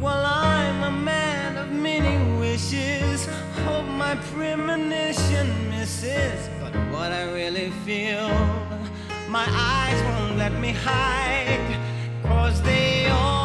Well, 0.00 0.24
I'm 0.24 0.82
a 0.82 0.90
man 0.90 1.56
of 1.56 1.70
many 1.70 2.38
wishes. 2.38 3.26
Hope 3.64 3.86
my 3.86 4.14
premonition 4.34 5.70
misses. 5.70 6.50
But 6.60 6.74
what 6.92 7.12
I 7.12 7.32
really 7.32 7.70
feel, 7.86 8.28
my 9.28 9.46
eyes 9.48 10.02
won't 10.02 10.36
let 10.36 10.52
me 10.60 10.72
hide. 10.72 11.87
'Cause 12.48 12.62
they 12.62 13.06
all. 13.10 13.37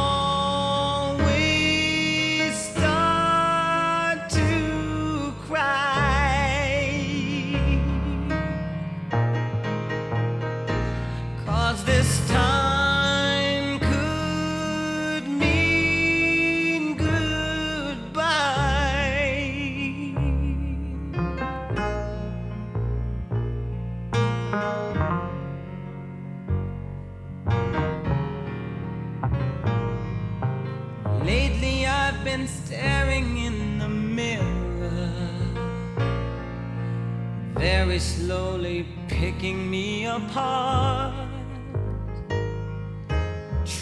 Slowly 38.34 38.84
picking 39.08 39.70
me 39.70 40.06
apart. 40.06 41.14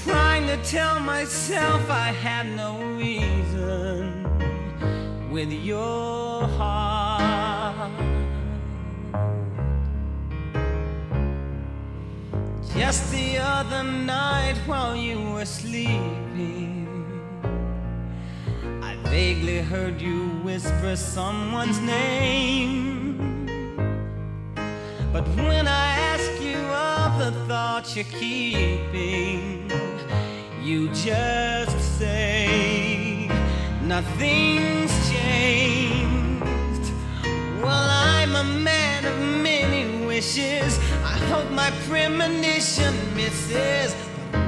Trying 0.03 0.45
to 0.47 0.57
tell 0.75 0.99
myself 0.99 1.81
I 1.89 2.09
had 2.25 2.45
no 2.63 2.71
reason 3.03 4.01
with 5.31 5.51
your 5.53 6.43
heart. 6.59 7.91
Just 12.75 13.09
the 13.11 13.37
other 13.37 13.83
night 13.83 14.57
while 14.65 14.97
you 14.97 15.17
were 15.33 15.49
sleeping, 15.61 16.89
I 18.81 18.97
vaguely 19.15 19.59
heard 19.59 20.01
you 20.01 20.19
whisper 20.43 20.97
someone's 20.97 21.79
name. 21.79 23.00
But 25.13 25.28
when 25.36 25.67
I 25.67 25.88
ask 26.13 26.41
you 26.41 26.56
of 26.56 27.19
the 27.19 27.32
thoughts 27.45 27.97
you're 27.97 28.06
keeping, 28.06 29.69
you 30.63 30.88
just 30.93 32.00
say 32.00 33.30
nothing's 33.82 34.93
changed. 35.12 36.93
Well, 37.62 37.89
I'm 37.89 38.38
a 38.38 38.43
man 38.45 39.04
of 39.04 39.19
many 39.43 40.06
wishes. 40.06 40.80
I 41.04 41.17
hope 41.28 41.52
my 41.52 41.71
premonition 41.89 42.95
misses. 43.13 43.93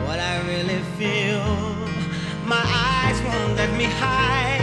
What 0.07 0.19
I 0.19 0.39
really 0.47 0.81
feel, 0.97 1.43
my 2.45 2.63
eyes 2.63 3.21
won't 3.21 3.57
let 3.57 3.77
me 3.77 3.83
hide. 3.83 4.62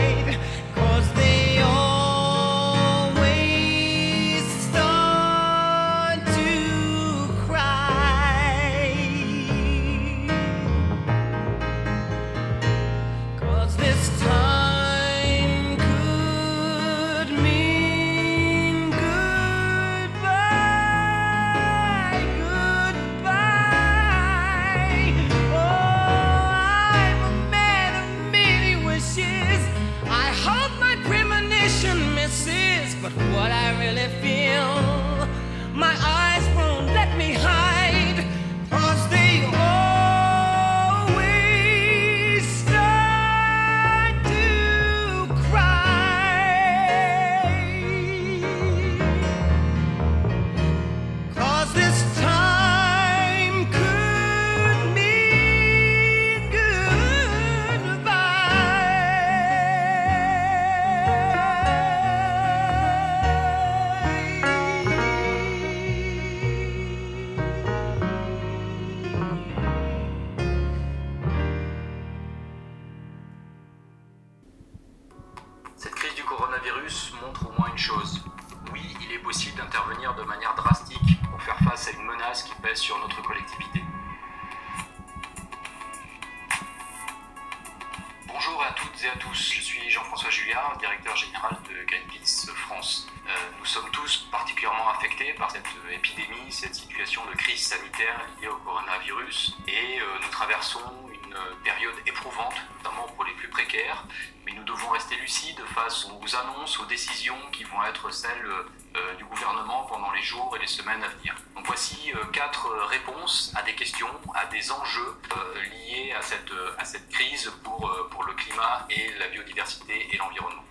Être 108.11 108.13
celles 108.13 108.45
euh, 108.45 109.13
du 109.15 109.23
gouvernement 109.23 109.85
pendant 109.85 110.11
les 110.11 110.21
jours 110.21 110.53
et 110.57 110.59
les 110.59 110.67
semaines 110.67 111.01
à 111.01 111.07
venir. 111.07 111.33
Donc 111.55 111.65
voici 111.65 112.11
euh, 112.13 112.25
quatre 112.33 112.67
euh, 112.67 112.85
réponses 112.85 113.53
à 113.55 113.61
des 113.63 113.73
questions, 113.73 114.09
à 114.35 114.45
des 114.47 114.71
enjeux 114.71 115.15
euh, 115.31 115.61
liés 115.63 116.11
à 116.11 116.21
cette, 116.21 116.51
euh, 116.51 116.75
à 116.77 116.83
cette 116.83 117.07
crise 117.09 117.49
pour, 117.63 117.89
euh, 117.89 118.09
pour 118.09 118.25
le 118.25 118.33
climat 118.33 118.85
et 118.89 119.13
la 119.17 119.29
biodiversité 119.29 120.09
et 120.11 120.17
l'environnement. 120.17 120.63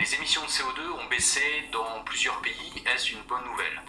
Les 0.00 0.14
émissions 0.14 0.42
de 0.42 0.48
CO2 0.48 0.80
ont 1.00 1.08
baissé 1.08 1.68
dans 1.70 2.02
plusieurs 2.04 2.40
pays. 2.40 2.82
Est-ce 2.86 3.12
une 3.12 3.22
bonne 3.22 3.44
nouvelle? 3.44 3.82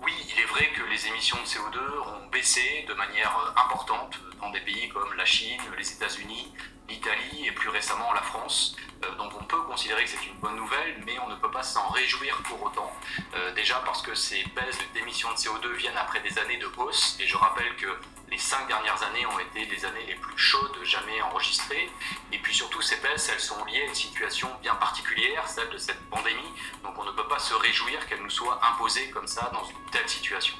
Oui, 0.00 0.12
il 0.30 0.40
est 0.40 0.46
vrai 0.46 0.70
que 0.72 0.82
les 0.84 1.06
émissions 1.08 1.38
de 1.42 1.46
CO2 1.46 1.78
ont 1.78 2.28
baissé 2.28 2.84
de 2.86 2.94
manière 2.94 3.34
euh, 3.38 3.60
importante 3.64 4.20
dans 4.40 4.50
des 4.50 4.60
pays 4.60 4.88
comme 4.90 5.14
la 5.14 5.24
Chine, 5.24 5.60
les 5.78 5.92
États-Unis, 5.92 6.52
l'Italie 6.88 7.46
et 7.46 7.52
plus 7.52 7.68
récemment 7.68 8.12
la 8.12 8.22
France. 8.22 8.76
Euh, 9.04 9.14
donc 9.16 9.32
on 9.40 9.44
peut 9.44 9.60
considérer 9.62 10.04
que 10.04 10.10
c'est 10.10 10.26
une 10.26 10.34
bonne 10.38 10.56
nouvelle, 10.56 11.02
mais 11.06 11.18
on 11.20 11.28
ne 11.28 11.36
peut 11.36 11.50
pas 11.50 11.62
s'en 11.62 11.86
réjouir 11.88 12.36
pour 12.44 12.62
autant. 12.62 12.92
Euh, 13.34 13.52
déjà 13.52 13.76
parce 13.84 14.02
que 14.02 14.14
ces 14.14 14.42
baisses 14.56 14.78
d'émissions 14.94 15.30
de 15.32 15.36
CO2 15.36 15.72
viennent 15.74 15.96
après 15.96 16.20
des 16.20 16.38
années 16.38 16.56
de 16.56 16.68
hausse, 16.76 17.16
et 17.20 17.26
je 17.26 17.36
rappelle 17.36 17.76
que 17.76 17.86
les 18.30 18.38
cinq 18.38 18.66
dernières 18.68 19.02
années 19.04 19.24
ont 19.26 19.38
été 19.38 19.64
les 19.66 19.84
années 19.84 20.04
les 20.06 20.14
plus 20.16 20.36
chaudes 20.36 20.78
jamais 20.82 21.20
enregistrées. 21.22 21.90
Et 22.32 22.38
puis 22.38 22.54
surtout, 22.54 22.82
ces 22.82 22.96
baisses, 22.96 23.28
elles 23.30 23.40
sont 23.40 23.64
liées 23.66 23.82
à 23.82 23.86
une 23.86 23.94
situation 23.94 24.50
bien 24.60 24.74
particulière, 24.74 25.46
celle 25.48 25.70
de 25.70 25.78
cette 25.78 26.00
pandémie. 26.10 26.52
Donc 26.82 26.98
on 26.98 27.04
ne 27.04 27.12
peut 27.12 27.26
pas 27.28 27.38
se 27.38 27.54
réjouir 27.54 28.06
qu'elle 28.06 28.22
nous 28.22 28.30
soit 28.30 28.58
imposée 28.66 29.10
comme 29.10 29.26
ça 29.26 29.50
dans 29.54 29.64
une 29.64 29.90
telle 29.90 30.08
situation. 30.08 30.56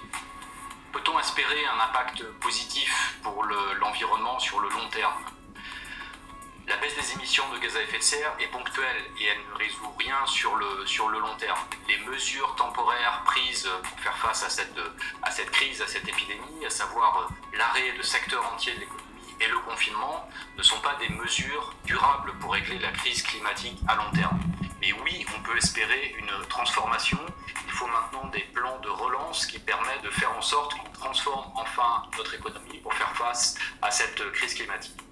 Peut-on 0.92 1.18
espérer 1.18 1.66
un 1.66 1.80
impact 1.80 2.24
positif 2.40 3.18
pour 3.22 3.42
le- 3.44 3.74
l'environnement 3.74 4.38
sur 4.38 4.60
le 4.60 4.68
long 4.70 4.88
terme? 4.88 5.12
La 6.68 6.76
baisse 6.76 6.94
des 6.94 7.12
émissions 7.12 7.48
de 7.50 7.58
gaz 7.58 7.76
à 7.76 7.82
effet 7.82 7.98
de 7.98 8.02
serre 8.02 8.32
est 8.38 8.48
ponctuelle 8.48 9.04
et 9.18 9.24
elle 9.24 9.38
ne 9.50 9.58
résout 9.58 9.90
rien 9.98 10.26
sur 10.26 10.54
le, 10.56 10.86
sur 10.86 11.08
le 11.08 11.18
long 11.18 11.34
terme. 11.36 11.58
Les 11.88 11.96
mesures 11.98 12.54
temporaires 12.56 13.22
prises 13.24 13.68
pour 13.82 14.00
faire 14.00 14.16
face 14.18 14.44
à 14.44 14.50
cette, 14.50 14.78
à 15.22 15.30
cette 15.30 15.50
crise, 15.50 15.80
à 15.80 15.86
cette 15.86 16.06
épidémie, 16.06 16.66
à 16.66 16.70
savoir 16.70 17.30
l'arrêt 17.54 17.92
de 17.96 18.02
secteurs 18.02 18.44
entiers 18.52 18.74
de 18.74 18.80
l'économie 18.80 19.04
et 19.40 19.46
le 19.46 19.58
confinement, 19.60 20.28
ne 20.58 20.62
sont 20.62 20.80
pas 20.80 20.94
des 20.96 21.08
mesures 21.08 21.72
durables 21.84 22.36
pour 22.38 22.52
régler 22.52 22.78
la 22.78 22.92
crise 22.92 23.22
climatique 23.22 23.78
à 23.88 23.94
long 23.94 24.10
terme. 24.12 24.38
Mais 24.82 24.92
oui, 25.04 25.24
on 25.36 25.42
peut 25.42 25.56
espérer 25.56 26.14
une 26.18 26.46
transformation. 26.48 27.18
Il 27.66 27.72
faut 27.72 27.86
maintenant 27.86 28.26
des 28.26 28.44
plans 28.52 28.78
de 28.80 28.90
relance 28.90 29.46
qui 29.46 29.58
permettent 29.58 30.02
de 30.02 30.10
faire 30.10 30.36
en 30.36 30.42
sorte 30.42 30.74
qu'on 30.74 30.90
transforme 30.90 31.50
enfin 31.54 32.02
notre 32.16 32.34
économie 32.34 32.78
pour 32.82 32.92
faire 32.92 33.16
face 33.16 33.56
à 33.80 33.90
cette 33.90 34.32
crise 34.32 34.54
climatique 34.54 35.07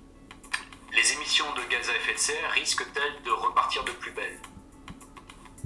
les 0.93 1.13
émissions 1.13 1.47
de 1.55 1.63
gaz 1.71 1.89
à 1.91 1.97
effet 1.97 2.15
de 2.15 2.19
serre 2.19 2.51
risquent-elles 2.53 3.23
de 3.25 3.31
repartir 3.31 3.85
de 3.85 3.93
plus 3.93 4.13
belle? 4.13 4.39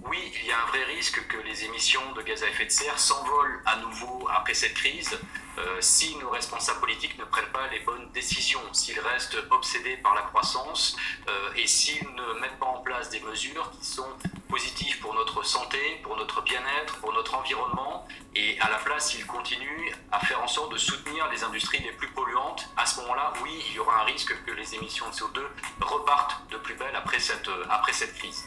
Oui, 0.05 0.33
il 0.41 0.47
y 0.47 0.53
a 0.53 0.63
un 0.63 0.67
vrai 0.67 0.85
risque 0.85 1.27
que 1.27 1.37
les 1.39 1.65
émissions 1.65 2.13
de 2.13 2.23
gaz 2.23 2.43
à 2.43 2.49
effet 2.49 2.65
de 2.65 2.71
serre 2.71 2.99
s'envolent 2.99 3.63
à 3.67 3.77
nouveau 3.77 4.29
après 4.33 4.55
cette 4.55 4.75
crise 4.75 5.19
euh, 5.59 5.77
si 5.81 6.17
nos 6.17 6.31
responsables 6.31 6.81
politiques 6.81 7.19
ne 7.19 7.25
prennent 7.25 7.53
pas 7.53 7.67
les 7.69 7.81
bonnes 7.81 8.11
décisions, 8.13 8.63
s'ils 8.73 8.99
restent 9.01 9.37
obsédés 9.51 9.97
par 9.99 10.15
la 10.15 10.23
croissance 10.23 10.97
euh, 11.29 11.53
et 11.57 11.67
s'ils 11.67 12.07
ne 12.15 12.41
mettent 12.41 12.59
pas 12.59 12.67
en 12.67 12.81
place 12.81 13.11
des 13.11 13.21
mesures 13.21 13.71
qui 13.73 13.85
sont 13.85 14.09
positives 14.49 14.99
pour 15.01 15.15
notre 15.15 15.43
santé, 15.43 15.79
pour 16.03 16.17
notre 16.17 16.43
bien-être, 16.43 16.97
pour 17.01 17.13
notre 17.13 17.35
environnement, 17.35 18.07
et 18.35 18.59
à 18.61 18.71
la 18.71 18.79
place, 18.79 19.11
s'ils 19.11 19.27
continuent 19.27 19.93
à 20.13 20.21
faire 20.21 20.43
en 20.43 20.49
sorte 20.49 20.73
de 20.73 20.79
soutenir 20.79 21.29
les 21.31 21.43
industries 21.45 21.81
les 21.81 21.93
plus 21.93 22.09
polluantes, 22.09 22.69
à 22.77 22.87
ce 22.87 23.01
moment-là, 23.01 23.33
oui, 23.43 23.63
il 23.69 23.75
y 23.75 23.79
aura 23.79 24.01
un 24.03 24.05
risque 24.05 24.35
que 24.45 24.53
les 24.53 24.75
émissions 24.75 25.09
de 25.09 25.15
CO2 25.15 25.43
repartent 25.81 26.49
de 26.51 26.57
plus 26.57 26.75
belle 26.75 26.97
après 26.97 27.19
euh, 27.19 27.65
après 27.69 27.93
cette 27.93 28.15
crise. 28.15 28.47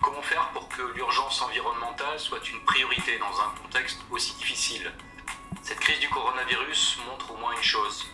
Comment 0.00 0.22
faire 0.22 0.48
pour 0.54 0.66
que 0.68 0.82
l'urgence 0.94 1.42
environnementale 1.42 2.18
soit 2.18 2.48
une 2.48 2.64
priorité 2.64 3.18
dans 3.18 3.40
un 3.40 3.50
contexte 3.62 4.00
aussi 4.10 4.34
difficile? 4.34 4.90
Cette 5.62 5.78
crise 5.80 6.00
du 6.00 6.08
coronavirus 6.08 6.98
montre 7.06 7.32
au 7.32 7.36
moins 7.36 7.52
une 7.52 7.62
chose. 7.62 8.06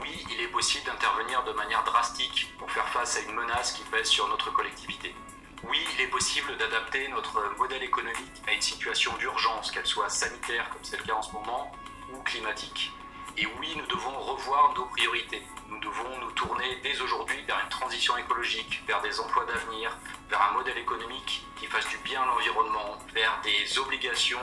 Oui, 0.00 0.24
il 0.30 0.40
est 0.40 0.48
possible 0.48 0.86
d'intervenir 0.86 1.44
de 1.44 1.52
manière 1.52 1.84
drastique 1.84 2.54
pour 2.58 2.70
faire 2.70 2.88
face 2.88 3.18
à 3.18 3.20
une 3.20 3.34
menace 3.34 3.72
qui 3.72 3.82
pèse 3.84 4.08
sur 4.08 4.26
notre 4.28 4.52
collectivité. 4.52 5.14
Oui, 5.64 5.78
il 5.94 6.00
est 6.00 6.08
possible 6.08 6.56
d'adapter 6.56 7.08
notre 7.08 7.42
modèle 7.58 7.82
économique 7.82 8.42
à 8.46 8.52
une 8.52 8.62
situation 8.62 9.14
d'urgence, 9.18 9.70
qu'elle 9.70 9.86
soit 9.86 10.08
sanitaire, 10.08 10.70
comme 10.70 10.82
c'est 10.82 10.96
le 10.96 11.04
cas 11.04 11.14
en 11.14 11.22
ce 11.22 11.32
moment, 11.32 11.72
ou 12.12 12.22
climatique. 12.22 12.90
Et 13.36 13.46
oui, 13.60 13.74
nous 13.76 13.86
devons 13.86 14.18
revoir 14.18 14.72
nos 14.74 14.86
priorités. 14.86 15.42
Nous 15.68 15.78
devons 15.78 16.18
nous 16.20 16.30
tourner 16.32 16.78
dès 16.82 17.00
aujourd'hui 17.00 17.40
vers 17.42 17.58
une 17.62 17.68
transition 17.68 18.16
écologique, 18.16 18.82
vers 18.86 19.00
des 19.02 19.18
emplois 19.20 19.44
d'avenir, 19.46 19.96
vers 20.28 20.42
un 20.42 20.52
modèle 20.52 20.78
économique 20.78 21.46
qui 21.56 21.66
fasse 21.66 21.88
du 21.88 21.96
bien 21.98 22.22
à 22.22 22.26
l'environnement, 22.26 22.98
vers 23.14 23.40
des 23.42 23.78
obligations 23.78 24.40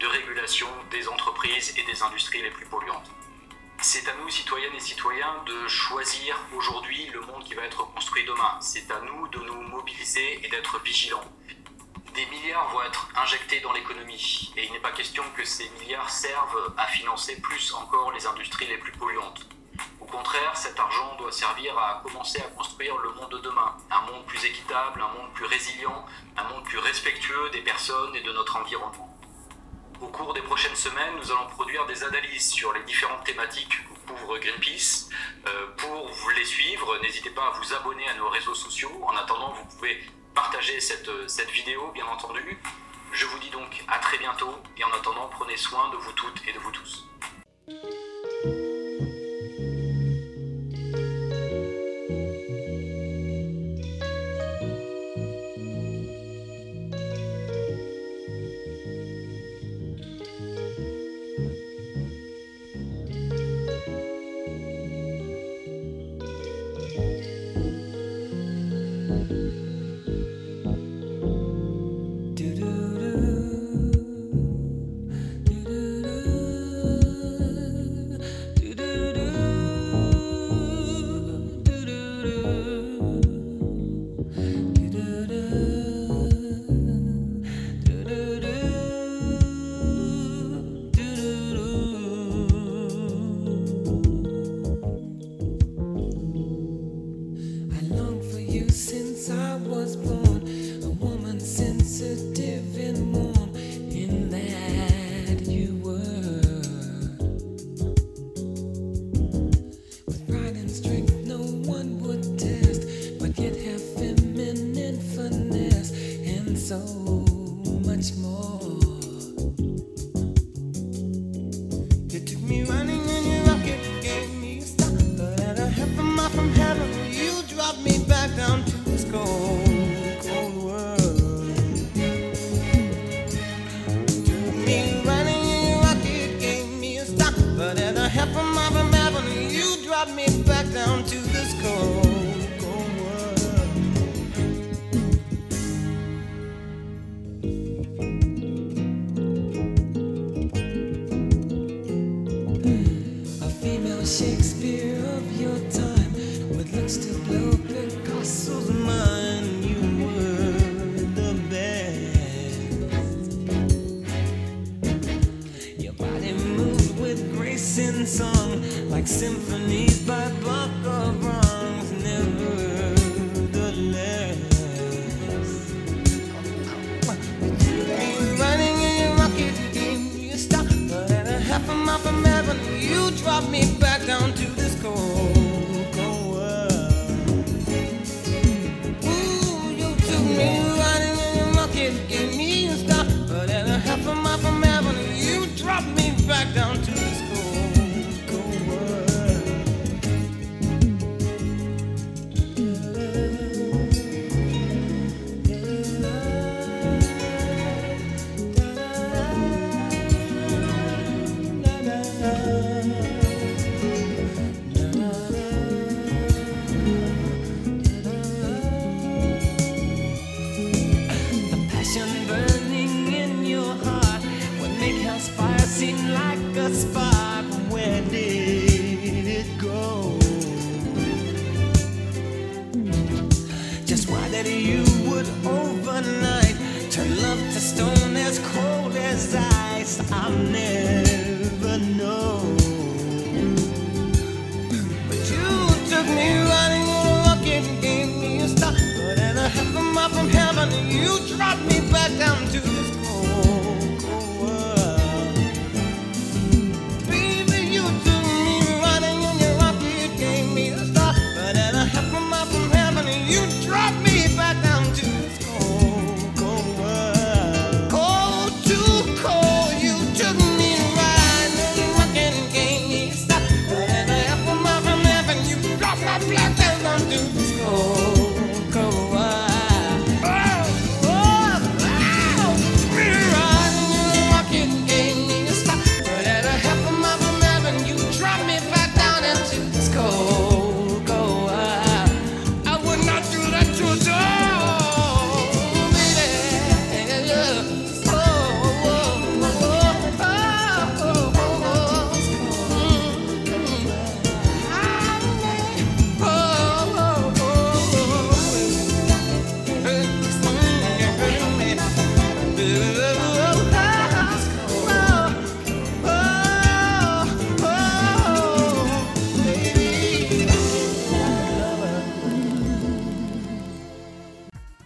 de 0.00 0.06
régulation 0.06 0.68
des 0.90 1.08
entreprises 1.08 1.74
et 1.78 1.82
des 1.84 2.02
industries 2.02 2.42
les 2.42 2.50
plus 2.50 2.66
polluantes. 2.66 3.10
C'est 3.80 4.08
à 4.08 4.14
nous, 4.14 4.28
citoyennes 4.30 4.74
et 4.74 4.80
citoyens, 4.80 5.42
de 5.44 5.68
choisir 5.68 6.38
aujourd'hui 6.56 7.06
le 7.08 7.20
monde 7.20 7.44
qui 7.44 7.54
va 7.54 7.64
être 7.64 7.84
construit 7.92 8.24
demain. 8.24 8.56
C'est 8.60 8.90
à 8.90 9.00
nous 9.00 9.28
de 9.28 9.40
nous 9.40 9.62
mobiliser 9.62 10.44
et 10.44 10.48
d'être 10.48 10.80
vigilants. 10.80 11.24
Des 12.14 12.26
milliards 12.26 12.68
vont 12.70 12.82
être 12.82 13.08
injectés 13.16 13.60
dans 13.60 13.72
l'économie 13.72 14.52
et 14.56 14.64
il 14.64 14.72
n'est 14.72 14.80
pas 14.80 14.92
question 14.92 15.24
que 15.36 15.44
ces 15.44 15.68
milliards 15.80 16.10
servent 16.10 16.74
à 16.76 16.86
financer 16.86 17.40
plus 17.40 17.72
encore 17.72 18.12
les 18.12 18.26
industries 18.26 18.66
les 18.66 18.78
plus 18.78 18.92
polluantes. 18.92 19.46
Au 20.12 20.16
contraire, 20.18 20.54
cet 20.54 20.78
argent 20.78 21.16
doit 21.18 21.32
servir 21.32 21.76
à 21.78 22.02
commencer 22.02 22.38
à 22.38 22.48
construire 22.54 22.98
le 22.98 23.12
monde 23.14 23.30
de 23.30 23.38
demain, 23.38 23.74
un 23.90 24.02
monde 24.02 24.26
plus 24.26 24.44
équitable, 24.44 25.00
un 25.00 25.08
monde 25.08 25.32
plus 25.32 25.46
résilient, 25.46 26.04
un 26.36 26.44
monde 26.44 26.64
plus 26.64 26.78
respectueux 26.78 27.48
des 27.50 27.62
personnes 27.62 28.14
et 28.14 28.20
de 28.20 28.30
notre 28.30 28.56
environnement. 28.56 29.08
Au 30.02 30.08
cours 30.08 30.34
des 30.34 30.42
prochaines 30.42 30.76
semaines, 30.76 31.16
nous 31.16 31.32
allons 31.32 31.46
produire 31.46 31.86
des 31.86 32.04
analyses 32.04 32.50
sur 32.50 32.74
les 32.74 32.82
différentes 32.82 33.24
thématiques 33.24 33.78
que 33.88 34.12
couvre 34.12 34.38
Greenpeace. 34.38 35.08
Euh, 35.46 35.66
pour 35.78 36.30
les 36.36 36.44
suivre, 36.44 36.98
n'hésitez 37.00 37.30
pas 37.30 37.46
à 37.46 37.50
vous 37.52 37.72
abonner 37.72 38.06
à 38.08 38.14
nos 38.14 38.28
réseaux 38.28 38.54
sociaux. 38.54 38.92
En 39.04 39.16
attendant, 39.16 39.52
vous 39.52 39.64
pouvez 39.76 40.04
partager 40.34 40.78
cette, 40.80 41.10
cette 41.26 41.50
vidéo, 41.50 41.90
bien 41.92 42.06
entendu. 42.06 42.60
Je 43.12 43.24
vous 43.24 43.38
dis 43.38 43.50
donc 43.50 43.82
à 43.88 43.98
très 43.98 44.18
bientôt 44.18 44.58
et 44.76 44.84
en 44.84 44.92
attendant, 44.92 45.28
prenez 45.28 45.56
soin 45.56 45.88
de 45.88 45.96
vous 45.96 46.12
toutes 46.12 46.46
et 46.46 46.52
de 46.52 46.58
vous 46.58 46.70
tous. 46.70 47.08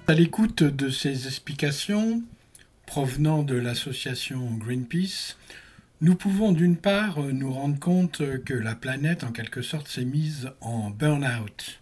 À 0.09 0.15
l'écoute 0.15 0.63
de 0.63 0.89
ces 0.89 1.27
explications 1.27 2.23
provenant 2.87 3.43
de 3.43 3.57
l'association 3.57 4.53
Greenpeace, 4.53 5.37
nous 6.01 6.15
pouvons 6.15 6.53
d'une 6.53 6.77
part 6.77 7.19
nous 7.19 7.53
rendre 7.53 7.81
compte 7.81 8.23
que 8.45 8.55
la 8.55 8.77
planète 8.77 9.25
en 9.25 9.33
quelque 9.33 9.63
sorte 9.63 9.89
s'est 9.89 10.05
mise 10.05 10.51
en 10.61 10.91
burn-out 10.91 11.81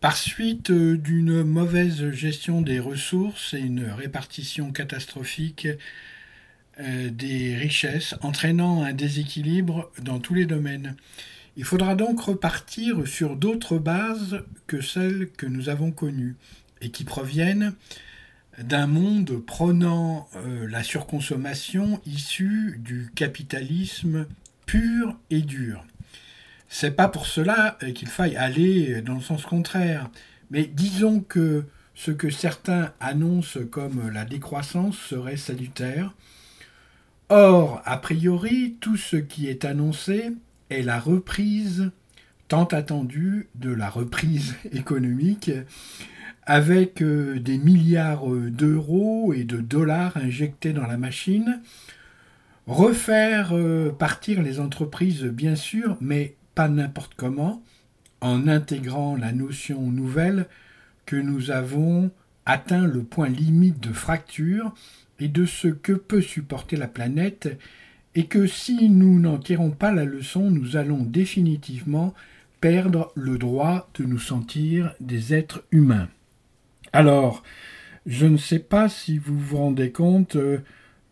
par 0.00 0.16
suite 0.16 0.72
d'une 0.72 1.44
mauvaise 1.44 2.10
gestion 2.10 2.62
des 2.62 2.80
ressources 2.80 3.54
et 3.54 3.60
une 3.60 3.84
répartition 3.84 4.72
catastrophique 4.72 5.68
euh, 6.80 7.10
des 7.10 7.54
richesses 7.54 8.16
entraînant 8.22 8.82
un 8.82 8.92
déséquilibre 8.92 9.92
dans 10.02 10.18
tous 10.18 10.34
les 10.34 10.46
domaines. 10.46 10.96
Il 11.56 11.64
faudra 11.64 11.94
donc 11.94 12.20
repartir 12.20 13.06
sur 13.06 13.36
d'autres 13.36 13.78
bases 13.78 14.42
que 14.66 14.80
celles 14.80 15.30
que 15.30 15.46
nous 15.46 15.68
avons 15.68 15.92
connues 15.92 16.34
et 16.80 16.90
qui 16.90 17.04
proviennent 17.04 17.74
d'un 18.58 18.86
monde 18.86 19.38
prônant 19.44 20.28
euh, 20.36 20.66
la 20.68 20.82
surconsommation 20.82 22.00
issue 22.06 22.76
du 22.78 23.10
capitalisme 23.14 24.26
pur 24.64 25.16
et 25.30 25.42
dur. 25.42 25.84
C'est 26.68 26.92
pas 26.92 27.08
pour 27.08 27.26
cela 27.26 27.76
euh, 27.82 27.92
qu'il 27.92 28.08
faille 28.08 28.36
aller 28.36 29.02
dans 29.02 29.14
le 29.14 29.20
sens 29.20 29.44
contraire, 29.44 30.10
mais 30.50 30.66
disons 30.66 31.20
que 31.20 31.64
ce 31.94 32.10
que 32.10 32.30
certains 32.30 32.92
annoncent 33.00 33.64
comme 33.70 34.10
la 34.10 34.24
décroissance 34.24 34.98
serait 34.98 35.36
salutaire. 35.36 36.14
Or, 37.28 37.82
a 37.84 37.96
priori, 37.96 38.76
tout 38.80 38.96
ce 38.96 39.16
qui 39.16 39.48
est 39.48 39.64
annoncé 39.64 40.30
est 40.70 40.82
la 40.82 41.00
reprise 41.00 41.90
tant 42.48 42.64
attendue 42.64 43.48
de 43.54 43.70
la 43.70 43.88
reprise 43.88 44.54
économique 44.72 45.50
avec 46.46 47.02
euh, 47.02 47.40
des 47.40 47.58
milliards 47.58 48.32
euh, 48.32 48.50
d'euros 48.50 49.32
et 49.34 49.44
de 49.44 49.58
dollars 49.58 50.16
injectés 50.16 50.72
dans 50.72 50.86
la 50.86 50.96
machine, 50.96 51.60
refaire 52.68 53.50
euh, 53.52 53.90
partir 53.90 54.42
les 54.42 54.60
entreprises 54.60 55.24
bien 55.24 55.56
sûr, 55.56 55.96
mais 56.00 56.36
pas 56.54 56.68
n'importe 56.68 57.14
comment, 57.16 57.62
en 58.20 58.46
intégrant 58.48 59.16
la 59.16 59.32
notion 59.32 59.82
nouvelle 59.90 60.46
que 61.04 61.16
nous 61.16 61.50
avons 61.50 62.10
atteint 62.46 62.86
le 62.86 63.02
point 63.02 63.28
limite 63.28 63.80
de 63.80 63.92
fracture 63.92 64.72
et 65.18 65.28
de 65.28 65.46
ce 65.46 65.68
que 65.68 65.92
peut 65.92 66.20
supporter 66.20 66.76
la 66.76 66.88
planète, 66.88 67.58
et 68.14 68.26
que 68.26 68.46
si 68.46 68.88
nous 68.88 69.18
n'en 69.18 69.38
tirons 69.38 69.70
pas 69.70 69.92
la 69.92 70.04
leçon, 70.04 70.50
nous 70.50 70.76
allons 70.76 71.02
définitivement 71.02 72.14
perdre 72.60 73.12
le 73.14 73.36
droit 73.36 73.90
de 73.98 74.04
nous 74.04 74.18
sentir 74.18 74.94
des 75.00 75.34
êtres 75.34 75.64
humains. 75.70 76.08
Alors, 76.96 77.42
je 78.06 78.24
ne 78.24 78.38
sais 78.38 78.58
pas 78.58 78.88
si 78.88 79.18
vous 79.18 79.38
vous 79.38 79.58
rendez 79.58 79.90
compte 79.90 80.36
euh, 80.36 80.60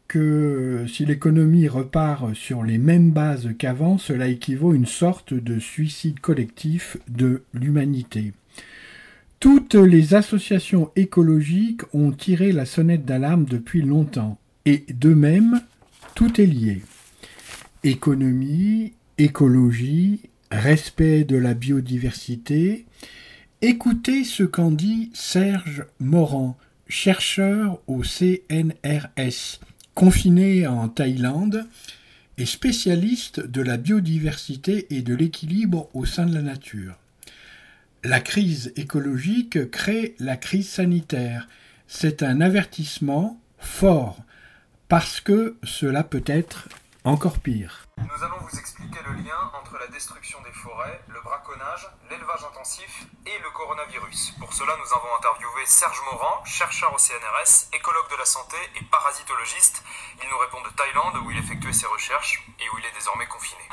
que 0.08 0.86
si 0.88 1.04
l'économie 1.04 1.68
repart 1.68 2.32
sur 2.32 2.62
les 2.62 2.78
mêmes 2.78 3.10
bases 3.10 3.50
qu'avant, 3.58 3.98
cela 3.98 4.28
équivaut 4.28 4.72
à 4.72 4.76
une 4.76 4.86
sorte 4.86 5.34
de 5.34 5.58
suicide 5.58 6.20
collectif 6.20 6.96
de 7.08 7.42
l'humanité. 7.52 8.32
Toutes 9.40 9.74
les 9.74 10.14
associations 10.14 10.90
écologiques 10.96 11.82
ont 11.92 12.12
tiré 12.12 12.52
la 12.52 12.64
sonnette 12.64 13.04
d'alarme 13.04 13.44
depuis 13.44 13.82
longtemps, 13.82 14.38
et 14.64 14.86
de 14.88 15.12
même, 15.12 15.60
tout 16.14 16.40
est 16.40 16.46
lié. 16.46 16.80
Économie, 17.82 18.94
écologie, 19.18 20.30
respect 20.50 21.24
de 21.24 21.36
la 21.36 21.52
biodiversité, 21.52 22.86
Écoutez 23.66 24.24
ce 24.24 24.42
qu'en 24.42 24.70
dit 24.70 25.10
Serge 25.14 25.86
Morand, 25.98 26.58
chercheur 26.86 27.80
au 27.86 28.02
CNRS, 28.04 29.58
confiné 29.94 30.66
en 30.66 30.90
Thaïlande 30.90 31.66
et 32.36 32.44
spécialiste 32.44 33.40
de 33.40 33.62
la 33.62 33.78
biodiversité 33.78 34.86
et 34.94 35.00
de 35.00 35.14
l'équilibre 35.14 35.88
au 35.94 36.04
sein 36.04 36.26
de 36.26 36.34
la 36.34 36.42
nature. 36.42 36.98
La 38.02 38.20
crise 38.20 38.74
écologique 38.76 39.70
crée 39.70 40.14
la 40.18 40.36
crise 40.36 40.68
sanitaire. 40.68 41.48
C'est 41.88 42.22
un 42.22 42.42
avertissement 42.42 43.40
fort 43.56 44.18
parce 44.88 45.22
que 45.22 45.56
cela 45.62 46.04
peut 46.04 46.24
être 46.26 46.68
encore 47.04 47.38
pire. 47.38 47.86
Nous 47.98 48.24
allons 48.24 48.38
vous 48.40 48.58
expliquer 48.58 49.00
le 49.06 49.12
lien 49.12 49.50
entre 49.60 49.76
la 49.78 49.86
destruction 49.88 50.40
des 50.42 50.52
forêts, 50.52 51.04
le 51.08 51.20
braconnage, 51.20 51.86
l'élevage 52.08 52.44
intensif 52.44 53.04
et 53.26 53.38
le 53.42 53.50
coronavirus. 53.50 54.32
Pour 54.40 54.52
cela, 54.54 54.72
nous 54.78 54.96
avons 54.96 55.14
interviewé 55.18 55.66
Serge 55.66 56.00
Morand, 56.10 56.42
chercheur 56.46 56.94
au 56.94 56.98
CNRS, 56.98 57.68
écologue 57.74 58.10
de 58.10 58.16
la 58.16 58.24
santé 58.24 58.56
et 58.76 58.84
parasitologiste. 58.84 59.84
Il 60.22 60.28
nous 60.30 60.38
répond 60.38 60.62
de 60.62 60.70
Thaïlande 60.70 61.18
où 61.18 61.30
il 61.30 61.38
effectuait 61.38 61.74
ses 61.74 61.86
recherches 61.86 62.42
et 62.58 62.68
où 62.70 62.78
il 62.78 62.86
est 62.86 62.94
désormais 62.94 63.26
confiné. 63.26 63.68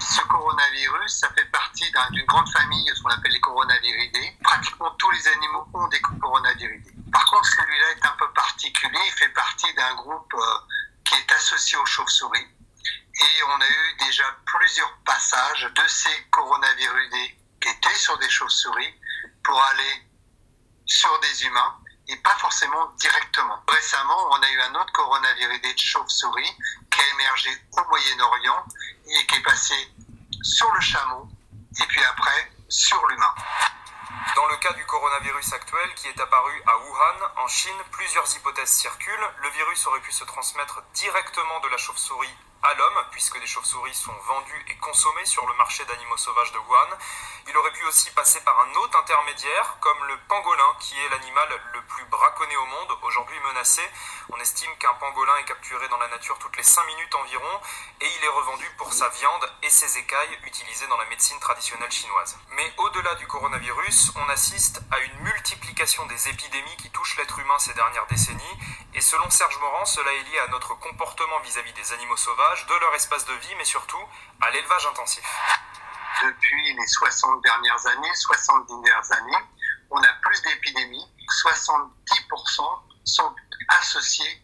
Ce 0.00 0.22
coronavirus, 0.22 1.20
ça 1.20 1.28
fait 1.36 1.50
partie 1.50 1.86
d'une 2.12 2.26
grande 2.26 2.48
famille, 2.50 2.90
ce 2.94 3.02
qu'on 3.02 3.10
appelle 3.10 3.32
les 3.32 3.40
coronaviridés. 3.40 4.36
Pratiquement 4.42 4.90
tous 4.98 5.10
les 5.10 5.28
animaux 5.28 5.66
ont 5.74 5.88
des 5.88 6.00
coronaviridés. 6.00 6.94
Par 7.12 7.24
contre, 7.26 7.46
celui-là 7.46 7.86
est 7.96 8.06
un 8.06 8.16
peu 8.18 8.30
particulier. 8.32 8.98
Il 9.06 9.12
fait 9.12 9.32
partie 9.32 9.72
d'un 9.74 9.94
groupe 9.96 10.32
euh, 10.34 10.58
qui 11.08 11.14
est 11.14 11.32
associé 11.32 11.78
aux 11.78 11.86
chauves-souris 11.86 12.46
et 13.20 13.42
on 13.44 13.60
a 13.60 13.66
eu 13.66 13.96
déjà 13.98 14.24
plusieurs 14.44 14.92
passages 15.04 15.70
de 15.74 15.88
ces 15.88 16.24
coronavirus 16.30 17.10
qui 17.60 17.68
étaient 17.68 17.94
sur 17.96 18.16
des 18.18 18.28
chauves-souris 18.28 18.94
pour 19.42 19.60
aller 19.64 20.06
sur 20.86 21.18
des 21.20 21.44
humains 21.44 21.78
et 22.08 22.16
pas 22.16 22.36
forcément 22.36 22.86
directement. 22.96 23.62
Récemment, 23.68 24.30
on 24.30 24.42
a 24.42 24.50
eu 24.50 24.60
un 24.60 24.74
autre 24.76 24.92
coronavirus 24.92 25.60
de 25.62 25.78
chauve-souris 25.78 26.56
qui 26.90 27.00
a 27.00 27.14
émergé 27.14 27.50
au 27.72 27.84
Moyen-Orient 27.88 28.64
et 29.06 29.26
qui 29.26 29.36
est 29.36 29.42
passé 29.42 29.74
sur 30.42 30.72
le 30.72 30.80
chameau 30.80 31.28
et 31.80 31.86
puis 31.86 32.02
après 32.04 32.52
sur 32.68 33.04
l'humain. 33.08 33.34
Dans 34.36 34.46
le 34.46 34.56
cas 34.56 34.72
du 34.74 34.84
coronavirus 34.84 35.52
actuel 35.52 35.94
qui 35.94 36.08
est 36.08 36.20
apparu 36.20 36.62
à 36.66 36.76
Wuhan, 36.78 37.28
en 37.36 37.48
Chine, 37.48 37.82
plusieurs 37.90 38.26
hypothèses 38.36 38.70
circulent. 38.70 39.28
Le 39.42 39.48
virus 39.50 39.86
aurait 39.86 40.00
pu 40.00 40.12
se 40.12 40.24
transmettre 40.24 40.82
directement 40.94 41.60
de 41.60 41.68
la 41.68 41.76
chauve-souris 41.76 42.34
à 42.68 42.74
l'homme, 42.74 43.04
puisque 43.10 43.40
des 43.40 43.46
chauves-souris 43.46 43.94
sont 43.94 44.14
vendues 44.26 44.64
et 44.68 44.76
consommées 44.76 45.24
sur 45.24 45.46
le 45.46 45.54
marché 45.54 45.84
d'animaux 45.86 46.18
sauvages 46.18 46.52
de 46.52 46.58
Wuhan. 46.58 46.98
Il 47.48 47.56
aurait 47.56 47.72
pu 47.72 47.84
aussi 47.86 48.10
passer 48.10 48.42
par 48.42 48.60
un 48.60 48.74
autre 48.74 48.98
intermédiaire, 48.98 49.76
comme 49.80 50.04
le 50.04 50.18
pangolin, 50.28 50.76
qui 50.78 50.94
est 51.00 51.08
l'animal 51.08 51.48
le 51.72 51.82
plus 51.86 52.04
braconné 52.04 52.54
au 52.56 52.66
monde, 52.66 52.98
aujourd'hui 53.02 53.38
menacé. 53.40 53.80
On 54.28 54.36
estime 54.38 54.70
qu'un 54.78 54.92
pangolin 54.94 55.36
est 55.38 55.44
capturé 55.44 55.88
dans 55.88 55.96
la 55.96 56.08
nature 56.08 56.38
toutes 56.38 56.58
les 56.58 56.62
5 56.62 56.84
minutes 56.84 57.14
environ, 57.14 57.60
et 58.02 58.06
il 58.06 58.24
est 58.24 58.36
revendu 58.36 58.68
pour 58.76 58.92
sa 58.92 59.08
viande 59.08 59.50
et 59.62 59.70
ses 59.70 59.96
écailles 59.96 60.38
utilisées 60.44 60.88
dans 60.88 60.98
la 60.98 61.06
médecine 61.06 61.40
traditionnelle 61.40 61.90
chinoise. 61.90 62.38
Mais 62.50 62.70
au-delà 62.76 63.14
du 63.14 63.26
coronavirus, 63.26 64.12
on 64.16 64.28
assiste 64.28 64.82
à 64.90 64.98
une 64.98 65.18
multiplication 65.20 66.04
des 66.04 66.28
épidémies 66.28 66.76
qui 66.76 66.90
touchent 66.90 67.16
l'être 67.16 67.38
humain 67.38 67.58
ces 67.58 67.72
dernières 67.72 68.06
décennies, 68.08 68.58
et 68.98 69.00
selon 69.00 69.30
Serge 69.30 69.56
Morand, 69.60 69.84
cela 69.84 70.12
est 70.12 70.24
lié 70.24 70.38
à 70.40 70.48
notre 70.48 70.74
comportement 70.74 71.38
vis-à-vis 71.44 71.70
-vis 71.70 71.76
des 71.76 71.92
animaux 71.92 72.16
sauvages 72.16 72.66
de 72.66 72.74
leur 72.74 72.92
espace 72.96 73.24
de 73.26 73.34
vie, 73.34 73.54
mais 73.56 73.64
surtout 73.64 74.04
à 74.40 74.50
l'élevage 74.50 74.86
intensif. 74.86 75.24
Depuis 76.24 76.74
les 76.74 76.86
60 76.88 77.40
dernières 77.44 77.86
années, 77.86 78.12
70 78.12 78.82
dernières 78.82 79.12
années, 79.12 79.42
on 79.90 80.02
a 80.02 80.12
plus 80.24 80.42
d'épidémies. 80.42 81.06
70% 81.44 82.82
sont 83.04 83.36
associés 83.68 84.42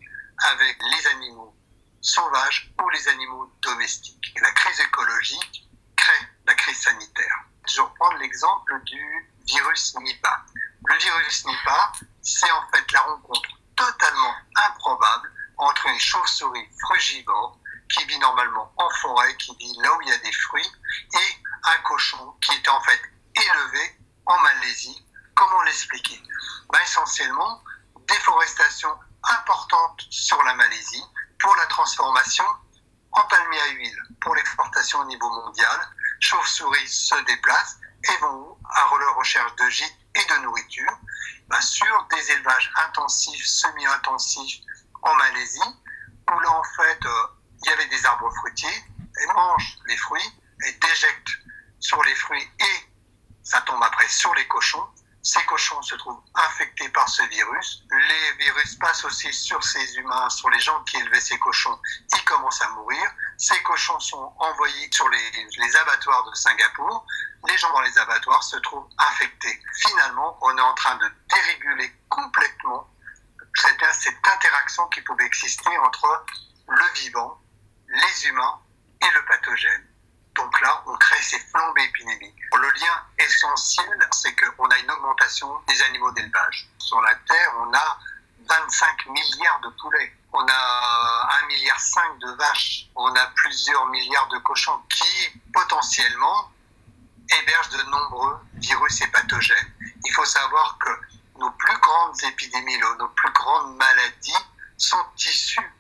avec 0.53 0.77
les 0.93 1.07
animaux 1.09 1.53
sauvages 2.01 2.73
ou 2.81 2.89
les 2.91 3.09
animaux 3.09 3.53
domestiques. 3.61 4.39
la 4.41 4.53
crise 4.53 4.79
écologique 4.79 5.69
crée 5.97 6.25
la 6.47 6.55
crise 6.55 6.81
sanitaire. 6.81 7.39
Je 7.67 7.75
vais 7.77 7.83
reprendre 7.83 8.19
l'exemple 8.19 8.73
du 8.85 9.03
virus 9.47 9.97
Nipah. 9.97 10.39
Le 10.87 10.97
virus 11.07 11.45
Nipah, 11.45 11.93
c'est 12.23 12.53
en 12.53 12.65
fait 12.73 12.93
la 12.93 13.01
rencontre 13.01 13.51
totalement 13.77 14.35
improbable 14.57 15.33
entre 15.59 15.87
une 15.87 15.99
chauve-souris 15.99 16.69
frugivore 16.81 17.59
qui 17.91 18.05
vit 18.07 18.19
normalement 18.19 18.73
en 18.77 18.91
forêt, 19.01 19.37
qui 19.37 19.55
vit 19.57 19.77
là 19.83 19.95
où 19.95 20.03
il 20.03 20.09
y 20.09 20.13
a 20.13 20.19
des 20.19 20.33
fruits, 20.33 20.73
et 21.15 21.45
un 21.65 21.83
cochon 21.83 22.35
qui 22.41 22.53
était 22.57 22.69
en 22.71 22.81
fait 22.83 23.01
élevé 23.37 24.01
en 24.27 24.39
Malaisie. 24.39 25.07
Comment 25.35 25.63
l'expliquer? 25.63 26.21
Ben, 26.73 26.81
Essentiellement, 26.83 27.63
déforestation 28.09 28.91
importante 29.23 30.03
sur 30.11 30.43
la 30.43 30.55
Malaisie 30.55 31.05
pour 31.39 31.55
la 31.57 31.67
transformation 31.67 32.45
en 33.13 33.23
palmier 33.25 33.61
à 33.61 33.69
huile 33.71 33.99
pour 34.21 34.35
l'exportation 34.35 35.01
au 35.01 35.05
niveau 35.05 35.29
mondial. 35.31 35.81
Chauves-souris 36.21 36.89
se 36.89 37.15
déplacent 37.25 37.79
et 38.05 38.17
vont 38.19 38.59
à 38.71 38.99
leur 38.99 39.17
recherche 39.17 39.55
de 39.57 39.69
gîtes 39.69 39.99
et 40.15 40.25
de 40.25 40.43
nourriture 40.43 40.99
sur 41.61 42.07
des 42.11 42.31
élevages 42.33 42.73
intensifs, 42.87 43.47
semi-intensifs 43.47 44.61
en 45.03 45.15
Malaisie, 45.15 45.61
où 46.31 46.39
là 46.41 46.51
en 46.51 46.65
fait 46.77 47.05
euh, 47.05 47.27
il 47.63 47.71
y 47.71 47.73
avait 47.73 47.87
des 47.87 48.07
arbres 48.07 48.31
fruitiers, 48.35 48.85
elles 49.21 49.35
mangent 49.35 49.79
les 49.87 49.97
fruits, 49.97 50.41
elles 50.65 50.79
déjectent 50.79 51.39
sur 51.79 52.03
les 52.05 52.15
fruits 52.15 52.51
et 52.61 52.91
ça 53.43 53.61
tombe 53.63 53.83
après 53.83 54.09
sur 54.09 54.35
les 54.35 54.47
cochons. 54.49 54.87
Ces 55.23 55.45
cochons 55.45 55.81
se 55.83 55.95
trouvent 55.95 56.23
infectés 56.35 56.89
par 56.91 57.09
ce 57.09 57.23
virus 57.29 57.85
associé 58.95 59.33
sur 59.33 59.63
ces 59.63 59.97
humains, 59.97 60.29
sur 60.31 60.49
les 60.51 60.61
gens 60.61 60.83
qui 60.85 60.97
élevaient 60.97 61.21
ces 61.21 61.39
cochons, 61.39 61.79
ils 62.17 62.25
commencent 62.25 62.63
à 62.63 62.69
mourir. 62.71 63.03
Ces 63.37 63.61
cochons 63.63 63.99
sont 64.01 64.33
envoyés 64.39 64.89
sur 64.93 65.09
les, 65.09 65.49
les 65.59 65.77
abattoirs 65.77 66.25
de 66.31 66.35
Singapour. 66.35 67.05
Les 67.49 67.59
gens 67.59 67.73
dans 67.73 67.81
les 67.81 67.99
abattoirs 67.99 68.43
se 68.43 68.57
trouvent 68.59 68.89
infectés. 68.99 69.61
Finalement, 69.77 70.39
on 70.43 70.57
est 70.57 70.61
en 70.61 70.75
train 70.75 70.97
de 70.97 71.11
déréguler 71.29 71.93
complètement 72.09 72.89
cette, 73.57 73.85
cette 73.95 74.29
interaction 74.29 74.87
qui 74.89 75.01
pouvait 75.03 75.27
exister 75.27 75.77
entre 75.79 76.25
le 76.69 77.01
vivant, 77.01 77.41
les 77.89 78.27
humains 78.27 78.61
et 79.03 79.11
le 79.15 79.25
pathogène. 79.27 79.87
Donc 80.37 80.61
là, 80.61 80.83
on 80.87 80.97
crée 80.97 81.23
ces 81.23 81.39
flambées 81.39 81.85
épidémiques. 81.85 82.35
Le 82.57 82.71
lien 82.71 83.03
essentiel, 83.19 84.09
c'est 84.13 84.35
qu'on 84.35 84.67
a 84.67 84.79
une 84.79 84.91
augmentation 84.91 85.49
des 85.69 85.81
animaux 85.83 86.11
d'élevage. 86.13 86.69
Sur 86.79 87.01
la 87.03 87.15
Terre, 87.15 87.55
on 87.61 87.73
a 87.73 87.99
25 88.49 89.07
milliards 89.07 89.61
de 89.61 89.69
poulets. 89.81 90.13
On 90.33 90.45
a 90.47 91.29
1,5 91.43 91.47
milliard 91.47 91.79
de 92.21 92.37
vaches. 92.37 92.87
On 92.97 93.15
a 93.15 93.27
plusieurs 93.37 93.87
milliards 93.87 94.29
de 94.29 94.39
cochons 94.39 94.81
qui, 94.89 95.41
potentiellement, 95.53 96.51
hébergent 97.31 97.71
de 97.71 97.83
nombreux 97.91 98.39
virus 98.55 99.03
et 99.03 99.09
pathogènes. 99.09 99.73
Il 100.05 100.13
faut 100.13 100.25
savoir 100.25 100.79
que 100.79 100.91
nos 101.39 101.51
plus 101.53 101.79
grandes 101.79 102.23
épidémies, 102.25 102.79
nos 102.99 103.09
plus 103.09 103.33
grandes 103.33 103.77
maladies 103.77 104.45
sont 104.77 105.05
issues 105.17 105.73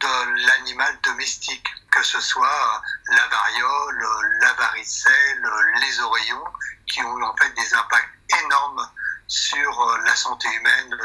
de 0.00 0.46
l'animal 0.46 0.98
domestique, 1.02 1.66
que 1.90 2.02
ce 2.02 2.20
soit 2.20 2.82
la 3.08 3.26
variole, 3.28 4.38
la 4.40 4.52
varicelle, 4.54 5.50
les 5.80 6.00
oreillons, 6.00 6.44
qui 6.86 7.02
ont 7.02 7.22
en 7.22 7.36
fait 7.36 7.50
des 7.50 7.74
impacts 7.74 8.08
énormes 8.42 8.90
sur 9.26 9.98
la 10.04 10.16
santé 10.16 10.48
humaine 10.48 10.96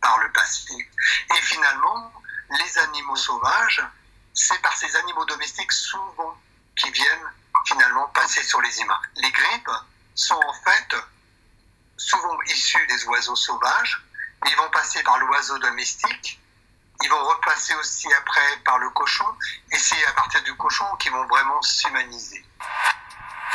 par 0.00 0.18
le 0.20 0.32
passé. 0.32 0.74
Et 1.30 1.42
finalement, 1.42 2.12
les 2.50 2.78
animaux 2.78 3.16
sauvages, 3.16 3.82
c'est 4.34 4.60
par 4.62 4.74
ces 4.76 4.96
animaux 4.96 5.24
domestiques 5.26 5.72
souvent 5.72 6.36
qui 6.76 6.90
viennent 6.90 7.30
finalement 7.66 8.08
passer 8.08 8.42
sur 8.42 8.60
les 8.62 8.80
humains. 8.80 9.00
Les 9.16 9.30
grippes 9.30 9.70
sont 10.14 10.40
en 10.46 10.54
fait 10.54 10.96
souvent 11.98 12.40
issues 12.46 12.86
des 12.86 13.04
oiseaux 13.04 13.36
sauvages, 13.36 14.02
mais 14.42 14.50
ils 14.50 14.56
vont 14.56 14.70
passer 14.70 15.02
par 15.02 15.18
l'oiseau 15.18 15.58
domestique 15.58 16.42
ils 17.02 17.08
vont 17.08 17.24
repasser 17.24 17.74
aussi 17.74 18.12
après 18.14 18.56
par 18.64 18.78
le 18.78 18.88
cochon, 18.90 19.26
et 19.72 19.78
c'est 19.78 20.04
à 20.06 20.12
partir 20.12 20.42
du 20.44 20.54
cochon 20.56 20.84
qu'ils 20.98 21.10
vont 21.10 21.26
vraiment 21.26 21.60
s'humaniser. 21.62 22.44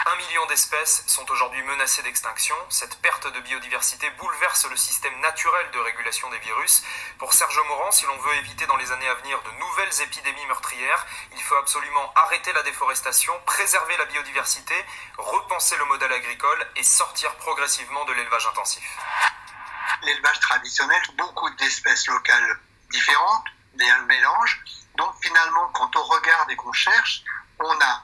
Un 0.05 0.15
million 0.17 0.45
d'espèces 0.47 1.03
sont 1.07 1.23
aujourd'hui 1.57 1.75
menacées 1.75 2.03
d'extinction. 2.03 2.55
Cette 2.69 3.01
perte 3.01 3.27
de 3.33 3.39
biodiversité 3.39 4.09
bouleverse 4.11 4.67
le 4.69 4.75
système 4.75 5.19
naturel 5.21 5.65
de 5.71 5.79
régulation 5.79 6.29
des 6.29 6.39
virus. 6.39 6.83
Pour 7.17 7.33
Serge 7.33 7.59
Morand, 7.67 7.91
si 7.91 8.05
l'on 8.05 8.17
veut 8.17 8.35
éviter 8.35 8.67
dans 8.67 8.75
les 8.75 8.91
années 8.91 9.07
à 9.07 9.15
venir 9.15 9.41
de 9.41 9.51
nouvelles 9.59 10.01
épidémies 10.01 10.45
meurtrières, 10.47 11.05
il 11.33 11.41
faut 11.41 11.55
absolument 11.55 12.13
arrêter 12.15 12.53
la 12.53 12.63
déforestation, 12.63 13.33
préserver 13.45 13.97
la 13.97 14.05
biodiversité, 14.05 14.75
repenser 15.17 15.77
le 15.77 15.85
modèle 15.85 16.11
agricole 16.11 16.67
et 16.75 16.83
sortir 16.83 17.33
progressivement 17.35 18.05
de 18.05 18.13
l'élevage 18.13 18.47
intensif. 18.47 18.83
L'élevage 20.03 20.39
traditionnel, 20.39 21.01
beaucoup 21.17 21.49
d'espèces 21.51 22.07
locales 22.07 22.59
différentes, 22.91 23.45
mais 23.75 23.89
un 23.89 24.03
mélange. 24.03 24.61
Donc 24.95 25.13
finalement, 25.21 25.69
quand 25.73 25.95
on 25.95 26.03
regarde 26.03 26.51
et 26.51 26.55
qu'on 26.55 26.73
cherche, 26.73 27.23
on 27.59 27.81
a 27.81 28.03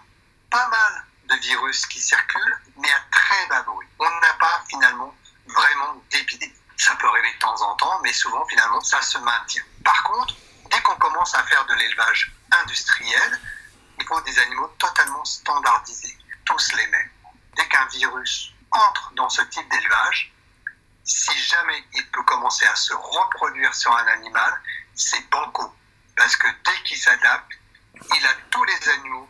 pas 0.50 0.68
mal 0.70 1.06
de 1.26 1.36
virus 1.36 1.86
qui 1.86 2.00
circulent, 2.00 2.58
mais 2.78 2.92
à 2.92 3.00
très 3.12 3.48
bas 3.48 3.64
bruit. 3.64 3.88
On 4.00 4.10
n'a 4.10 4.34
pas 4.40 4.64
finalement 4.70 5.14
vraiment 5.48 6.02
d'épidémie. 6.12 6.54
Ça 6.78 6.96
peut 6.96 7.08
arriver 7.08 7.34
de 7.34 7.40
temps 7.40 7.62
en 7.62 7.76
temps, 7.76 8.00
mais 8.02 8.14
souvent 8.14 8.46
finalement 8.48 8.82
ça 8.82 9.02
se 9.02 9.18
maintient. 9.20 9.64
Par 9.84 10.04
contre, 10.04 10.36
dès 10.72 10.82
qu'on 10.82 10.96
commence 10.96 11.34
à 11.36 11.44
faire 11.44 11.66
de 11.66 11.74
l'élevage 11.76 12.32
industriel, 12.52 13.40
il 14.00 14.06
faut 14.06 14.20
des 14.22 14.38
animaux 14.40 14.68
totalement 14.80 15.24
standardisés, 15.24 16.18
tous 16.46 16.74
les 16.76 16.88
mêmes. 16.88 17.10
Dès 17.56 17.68
qu'un 17.68 17.86
virus 17.88 18.52
entre 18.72 19.14
dans 19.16 19.30
ce 19.30 19.42
type 19.44 19.70
d'élevage, 19.70 20.34
si 21.04 21.38
jamais 21.38 21.84
il 21.94 22.10
peut 22.12 22.24
commencer 22.24 22.66
à 22.66 22.76
se 22.76 22.94
reproduire 22.94 23.74
sur 23.76 23.96
un 23.96 24.08
animal, 24.08 24.62
c'est 24.96 25.30
banco. 25.30 25.74
Parce 26.16 26.36
que 26.36 26.48
dès 26.66 26.84
qu'il 26.84 26.98
s'adapte, 26.98 27.52
il 28.16 28.26
a 28.26 28.34
tous 28.50 28.64
les 28.64 28.90
animaux 28.90 29.30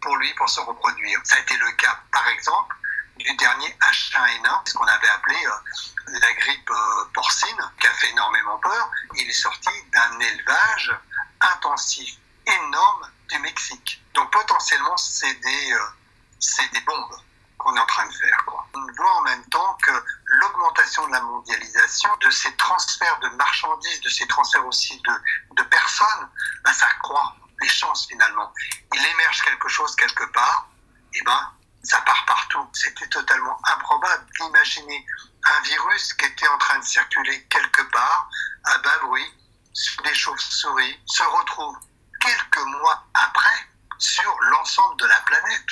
pour 0.00 0.16
lui 0.16 0.32
pour 0.34 0.48
se 0.48 0.60
reproduire. 0.60 1.20
Ça 1.24 1.36
a 1.36 1.38
été 1.40 1.56
le 1.56 1.70
cas, 1.72 1.98
par 2.12 2.26
exemple, 2.28 2.74
du 3.16 3.34
dernier 3.36 3.76
H1N1, 3.80 4.68
ce 4.68 4.74
qu'on 4.74 4.86
avait 4.86 5.08
appelé 5.08 5.36
euh, 5.46 6.10
la 6.20 6.32
grippe 6.32 6.70
euh, 6.70 7.04
porcine, 7.14 7.70
qui 7.78 7.86
a 7.86 7.92
fait 7.92 8.10
énormément 8.10 8.58
peur. 8.58 8.90
Il 9.16 9.28
est 9.28 9.32
sorti 9.32 9.70
d'un 9.92 10.18
élevage 10.18 10.92
intensif 11.40 12.16
énorme 12.46 13.10
du 13.28 13.38
Mexique. 13.40 14.02
Donc 14.14 14.30
potentiellement, 14.30 14.96
c'est 14.96 15.34
des, 15.34 15.72
euh, 15.72 16.68
des 16.72 16.80
bombes 16.80 17.16
qu'on 17.58 17.76
est 17.76 17.80
en 17.80 17.86
train 17.86 18.06
de 18.06 18.12
faire. 18.12 18.44
On 18.74 18.92
voit 18.96 19.12
en 19.16 19.22
même 19.22 19.44
temps 19.46 19.76
que 19.82 19.92
l'augmentation 20.24 21.06
de 21.08 21.12
la 21.12 21.20
mondialisation, 21.20 22.08
de 22.22 22.30
ces 22.30 22.54
transferts 22.56 23.18
de 23.20 23.28
marchandises, 23.36 24.00
de 24.00 24.08
ces 24.08 24.26
transferts 24.26 24.66
aussi 24.66 25.00
de, 25.02 25.56
de 25.56 25.62
personnes, 25.64 26.28
ben, 26.64 26.72
ça 26.72 26.86
croît 27.02 27.36
les 27.60 27.68
chances 27.68 28.06
finalement. 28.06 28.52
Il 28.94 29.04
émerge 29.04 29.42
quelque 29.42 29.68
chose 29.68 29.94
quelque 29.96 30.24
part, 30.32 30.68
et 31.14 31.22
ben 31.22 31.52
ça 31.82 32.00
part 32.02 32.24
partout. 32.26 32.68
C'était 32.72 33.08
totalement 33.08 33.58
improbable 33.64 34.26
d'imaginer 34.38 35.06
un 35.44 35.60
virus 35.62 36.12
qui 36.14 36.26
était 36.26 36.48
en 36.48 36.58
train 36.58 36.78
de 36.78 36.84
circuler 36.84 37.44
quelque 37.44 37.82
part, 37.90 38.28
à 38.64 38.78
bas 38.78 38.98
bruit, 39.02 39.34
sur 39.72 40.02
des 40.02 40.14
chauves-souris, 40.14 41.00
se 41.06 41.22
retrouve 41.22 41.76
quelques 42.20 42.66
mois 42.80 43.04
après 43.14 43.68
sur 43.98 44.36
l'ensemble 44.50 45.00
de 45.00 45.06
la 45.06 45.20
planète. 45.20 45.70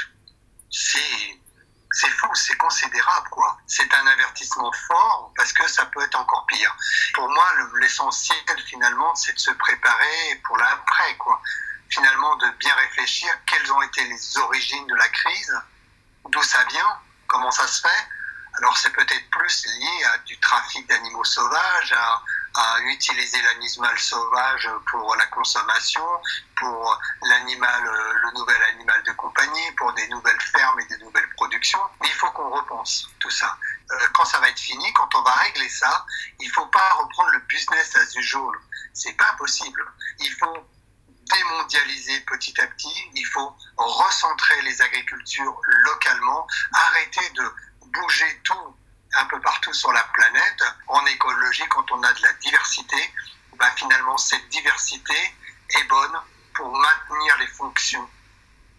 C'est 0.70 1.38
c'est 1.90 2.10
fou, 2.10 2.28
c'est 2.34 2.56
considérable, 2.56 3.28
quoi. 3.30 3.58
C'est 3.66 3.92
un 3.92 4.06
avertissement 4.06 4.70
fort 4.86 5.32
parce 5.36 5.52
que 5.52 5.66
ça 5.68 5.86
peut 5.86 6.02
être 6.02 6.14
encore 6.16 6.44
pire. 6.46 6.76
Pour 7.14 7.28
moi, 7.28 7.44
l'essentiel, 7.80 8.38
finalement, 8.66 9.14
c'est 9.14 9.32
de 9.32 9.38
se 9.38 9.50
préparer 9.52 10.40
pour 10.44 10.58
l'après, 10.58 11.16
quoi. 11.16 11.40
Finalement, 11.90 12.36
de 12.36 12.50
bien 12.58 12.74
réfléchir 12.74 13.30
quelles 13.46 13.72
ont 13.72 13.82
été 13.82 14.04
les 14.04 14.38
origines 14.38 14.86
de 14.86 14.94
la 14.94 15.08
crise, 15.08 15.62
d'où 16.28 16.42
ça 16.42 16.62
vient, 16.64 16.98
comment 17.26 17.50
ça 17.50 17.66
se 17.66 17.80
fait. 17.80 18.08
Alors, 18.58 18.76
c'est 18.76 18.90
peut-être 18.90 19.30
plus 19.30 19.66
lié 19.66 20.04
à 20.12 20.18
du 20.18 20.38
trafic 20.40 20.86
d'animaux 20.88 21.24
sauvages, 21.24 21.92
à, 21.92 22.22
utiliser 22.86 23.40
l'animal 23.42 23.96
sauvage 23.98 24.68
pour 24.90 25.14
la 25.14 25.26
consommation, 25.26 26.04
pour 26.56 26.98
l'animal, 27.22 27.84
le 27.84 28.32
nouvel 28.32 28.60
animal 28.74 29.00
de 29.04 29.12
compagnie, 29.12 29.72
pour 29.76 29.92
des 29.92 30.08
nouvelles 30.08 30.40
fermes 30.40 30.80
et 30.80 30.86
des 30.86 30.98
nouvelles 30.98 31.28
productions. 31.36 31.78
Mais 32.00 32.08
il 32.08 32.14
faut 32.14 32.30
qu'on 32.32 32.50
repense 32.50 33.08
tout 33.20 33.30
ça. 33.30 33.56
Euh, 33.90 34.08
quand 34.12 34.24
ça 34.24 34.40
va 34.40 34.48
être 34.48 34.58
fini, 34.58 34.92
quand 34.92 35.08
on 35.14 35.22
va 35.22 35.32
régler 35.32 35.68
ça, 35.68 36.04
il 36.40 36.50
faut 36.50 36.66
pas 36.66 36.88
reprendre 36.94 37.30
le 37.30 37.38
business 37.40 37.94
as 37.94 38.14
usual. 38.16 38.56
C'est 38.92 39.16
pas 39.16 39.32
possible. 39.38 39.84
Il 40.18 40.32
faut 40.32 40.66
démondialiser 41.28 42.20
petit 42.20 42.58
à 42.60 42.66
petit. 42.66 43.10
Il 43.14 43.26
faut 43.26 43.56
recentrer 43.76 44.60
les 44.62 44.80
agricultures 44.82 45.60
localement, 45.84 46.46
arrêter 46.72 47.28
de 47.30 47.44
bouger 47.86 48.40
tout 48.44 48.76
un 49.14 49.24
peu 49.26 49.40
partout 49.40 49.72
sur 49.72 49.92
la 49.92 50.02
planète. 50.04 50.62
En 50.88 51.04
écologie, 51.06 51.66
quand 51.70 51.90
on 51.92 52.02
a 52.02 52.12
de 52.12 52.22
la 52.22 52.32
diversité, 52.34 52.96
bah 53.58 53.70
finalement 53.76 54.16
cette 54.16 54.48
diversité 54.48 55.14
est 55.76 55.84
bonne 55.84 56.20
pour 56.54 56.76
maintenir 56.76 57.36
les 57.38 57.46
fonctions 57.48 58.08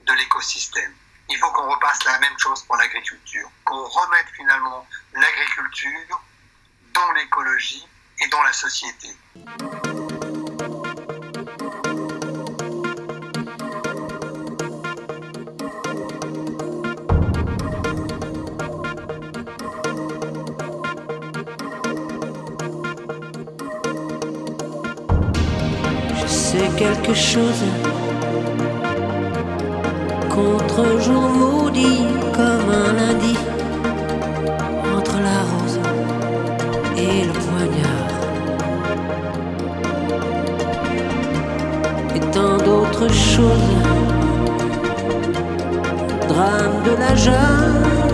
de 0.05 0.13
l'écosystème. 0.13 0.93
Il 1.29 1.37
faut 1.37 1.51
qu'on 1.51 1.69
repasse 1.69 2.03
la 2.05 2.17
même 2.19 2.37
chose 2.37 2.63
pour 2.63 2.75
l'agriculture, 2.77 3.49
qu'on 3.63 3.85
remette 3.87 4.27
finalement 4.35 4.87
l'agriculture 5.13 6.21
dans 6.93 7.11
l'écologie 7.13 7.85
et 8.21 8.27
dans 8.27 8.41
la 8.41 8.53
société. 8.53 9.15
Quelque 26.79 27.13
chose 27.13 27.63
contre-jour 30.29 31.23
maudit 31.41 32.05
comme 32.33 32.69
un 32.83 32.93
lundi 32.93 33.35
entre 34.97 35.17
la 35.27 35.39
rose 35.51 35.79
et 36.95 37.25
le 37.29 37.33
poignard. 37.47 38.11
Et 42.15 42.21
tant 42.31 42.57
d'autres 42.65 43.11
choses 43.11 43.75
drame 46.29 46.77
de 46.85 46.93
la 47.03 47.13
jalousie 47.15 48.08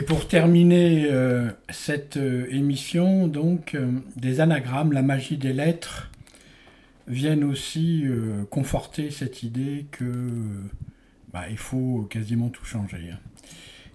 Et 0.00 0.02
pour 0.02 0.26
terminer 0.26 1.08
euh, 1.10 1.50
cette 1.68 2.16
euh, 2.16 2.46
émission, 2.48 3.28
donc, 3.28 3.74
euh, 3.74 3.92
des 4.16 4.40
anagrammes, 4.40 4.92
la 4.92 5.02
magie 5.02 5.36
des 5.36 5.52
lettres, 5.52 6.10
viennent 7.06 7.44
aussi 7.44 8.06
conforter 8.50 9.10
cette 9.10 9.42
idée 9.42 9.86
que 9.90 10.30
bah, 11.32 11.42
il 11.50 11.58
faut 11.58 12.06
quasiment 12.08 12.48
tout 12.48 12.64
changer. 12.64 13.10
hein. 13.12 13.18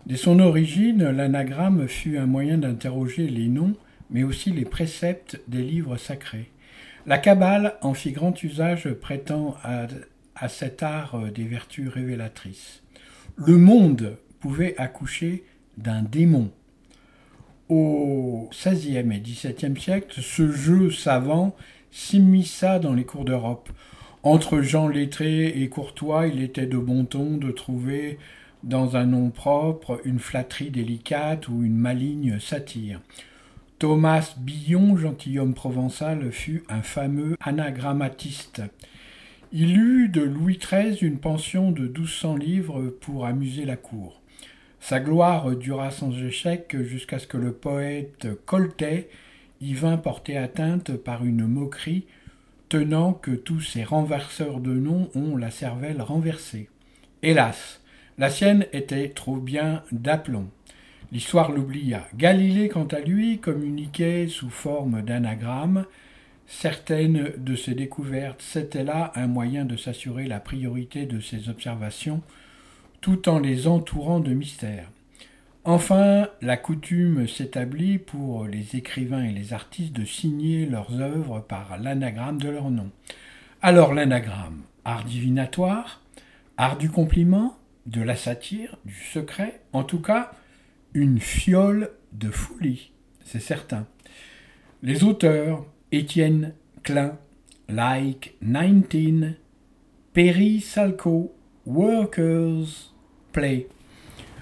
Dès 0.05 0.17
son 0.17 0.39
origine, 0.39 1.09
l'anagramme 1.09 1.87
fut 1.87 2.17
un 2.17 2.25
moyen 2.25 2.57
d'interroger 2.57 3.27
les 3.27 3.47
noms, 3.47 3.73
mais 4.11 4.23
aussi 4.23 4.51
les 4.51 4.65
préceptes 4.65 5.39
des 5.47 5.63
livres 5.63 5.95
sacrés. 5.97 6.51
La 7.07 7.17
Kabbale 7.17 7.75
en 7.81 7.93
fit 7.93 8.11
grand 8.11 8.43
usage 8.43 8.91
prétend 8.93 9.55
à, 9.63 10.49
cet 10.49 10.83
art 10.83 11.17
des 11.33 11.45
vertus 11.45 11.87
révélatrices. 11.87 12.83
Le 13.37 13.57
monde 13.57 14.17
pouvait 14.41 14.75
accoucher 14.77 15.45
d'un 15.77 16.01
démon. 16.01 16.51
Au 17.69 18.49
XVIe 18.51 18.97
et 18.97 19.19
XVIIe 19.19 19.79
siècle, 19.79 20.21
ce 20.21 20.51
jeu 20.51 20.91
savant 20.91 21.55
s'immisça 21.91 22.79
dans 22.79 22.93
les 22.93 23.05
cours 23.05 23.25
d'Europe. 23.25 23.69
Entre 24.23 24.61
gens 24.61 24.87
lettrés 24.87 25.47
et 25.47 25.69
courtois, 25.69 26.27
il 26.27 26.41
était 26.41 26.65
de 26.65 26.77
bon 26.77 27.05
ton 27.05 27.37
de 27.37 27.51
trouver 27.51 28.17
dans 28.63 28.95
un 28.95 29.05
nom 29.05 29.29
propre 29.29 30.01
une 30.05 30.19
flatterie 30.19 30.71
délicate 30.71 31.47
ou 31.47 31.63
une 31.63 31.77
maligne 31.77 32.39
satire. 32.39 32.99
Thomas 33.77 34.35
Billon, 34.37 34.97
gentilhomme 34.97 35.53
provençal, 35.53 36.31
fut 36.31 36.63
un 36.69 36.81
fameux 36.81 37.35
anagrammatiste. 37.41 38.63
Il 39.51 39.77
eut 39.77 40.09
de 40.09 40.21
Louis 40.21 40.57
XIII 40.57 40.97
une 41.01 41.19
pension 41.19 41.71
de 41.71 41.83
1200 41.83 42.37
livres 42.37 42.95
pour 43.01 43.25
amuser 43.25 43.65
la 43.65 43.75
cour. 43.75 44.21
Sa 44.87 44.99
gloire 44.99 45.55
dura 45.55 45.89
sans 45.89 46.11
échec 46.11 46.77
jusqu'à 46.83 47.17
ce 47.17 47.25
que 47.25 47.37
le 47.37 47.53
poète 47.53 48.27
Coltet 48.45 49.09
y 49.59 49.73
vint 49.73 49.97
porter 49.97 50.37
atteinte 50.37 50.95
par 50.95 51.25
une 51.25 51.47
moquerie 51.47 52.05
tenant 52.69 53.13
que 53.13 53.31
tous 53.31 53.61
ces 53.61 53.83
renverseurs 53.83 54.59
de 54.59 54.75
noms 54.75 55.09
ont 55.15 55.37
la 55.37 55.49
cervelle 55.49 56.03
renversée. 56.03 56.69
Hélas, 57.23 57.81
la 58.19 58.29
sienne 58.29 58.67
était 58.73 59.09
trop 59.09 59.37
bien 59.37 59.81
d'aplomb. 59.91 60.51
L'histoire 61.11 61.51
l'oublia. 61.51 62.07
Galilée, 62.15 62.69
quant 62.69 62.85
à 62.85 62.99
lui, 62.99 63.39
communiquait 63.39 64.27
sous 64.27 64.51
forme 64.51 65.01
d'anagramme. 65.01 65.85
Certaines 66.45 67.31
de 67.37 67.55
ses 67.55 67.73
découvertes, 67.73 68.43
c'était 68.43 68.83
là 68.83 69.11
un 69.15 69.25
moyen 69.25 69.65
de 69.65 69.77
s'assurer 69.77 70.27
la 70.27 70.39
priorité 70.39 71.07
de 71.07 71.19
ses 71.19 71.49
observations, 71.49 72.21
tout 73.05 73.29
en 73.29 73.37
les 73.37 73.67
entourant 73.67 74.19
de 74.19 74.33
mystères. 74.33 74.89
Enfin, 75.63 76.27
la 76.41 76.57
coutume 76.57 77.27
s'établit 77.27 77.99
pour 77.99 78.45
les 78.45 78.75
écrivains 78.75 79.23
et 79.23 79.31
les 79.31 79.53
artistes 79.53 79.93
de 79.93 80.03
signer 80.03 80.65
leurs 80.65 80.91
œuvres 80.99 81.39
par 81.39 81.77
l'anagramme 81.77 82.39
de 82.39 82.49
leur 82.49 82.71
nom. 82.71 82.89
Alors 83.61 83.93
l'anagramme, 83.93 84.63
art 84.85 85.03
divinatoire, 85.05 86.01
art 86.57 86.79
du 86.79 86.89
compliment, 86.89 87.55
de 87.85 88.01
la 88.01 88.15
satire, 88.15 88.75
du 88.85 88.95
secret, 88.95 89.61
en 89.71 89.83
tout 89.83 90.01
cas, 90.01 90.31
une 90.95 91.19
fiole 91.19 91.91
de 92.11 92.31
folie, 92.31 92.91
c'est 93.23 93.39
certain. 93.39 93.85
Les 94.81 95.03
auteurs, 95.03 95.63
Étienne 95.91 96.55
Klein, 96.81 97.19
Like 97.69 98.35
19, 98.41 99.35
Perry 100.11 100.59
Salco, 100.59 101.35
Workers, 101.67 102.94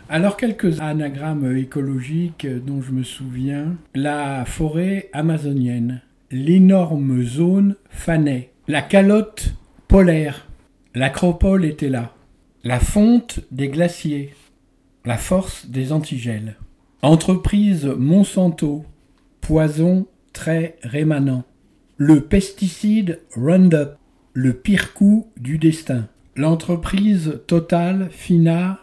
Alors 0.10 0.38
quelques 0.38 0.80
anagrammes 0.80 1.58
écologiques 1.58 2.48
dont 2.48 2.82
je 2.82 2.92
me 2.92 3.04
souviens. 3.04 3.76
La 3.96 4.46
forêt 4.46 5.10
amazonienne, 5.14 6.02
l'énorme 6.30 7.24
zone 7.24 7.76
fanait, 7.90 8.52
la 8.68 8.82
calotte 8.82 9.56
polaire, 9.88 10.48
l'acropole 10.94 11.66
était 11.66 11.90
là, 11.90 12.14
la 12.64 12.80
fonte 12.80 13.40
des 13.52 13.70
glaciers, 13.70 14.34
la 15.06 15.18
force 15.18 15.68
des 15.68 15.92
antigels. 15.92 16.56
Entreprise 17.02 17.86
Monsanto, 17.86 18.86
poison 19.42 20.06
très 20.34 20.78
rémanent. 20.84 21.44
Le 21.98 22.22
pesticide 22.22 23.22
Roundup, 23.36 23.98
le 24.34 24.54
pire 24.54 24.94
coup 24.94 25.28
du 25.40 25.58
destin. 25.58 26.08
L'entreprise 26.36 27.42
Total 27.46 28.08
Fina 28.10 28.80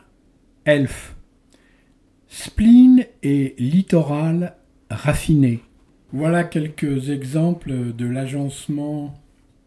Elf. 0.66 1.16
Spleen 2.28 3.06
et 3.22 3.54
littoral 3.58 4.56
raffiné. 4.90 5.60
Voilà 6.12 6.44
quelques 6.44 7.08
exemples 7.08 7.94
de 7.94 8.06
l'agencement 8.06 9.18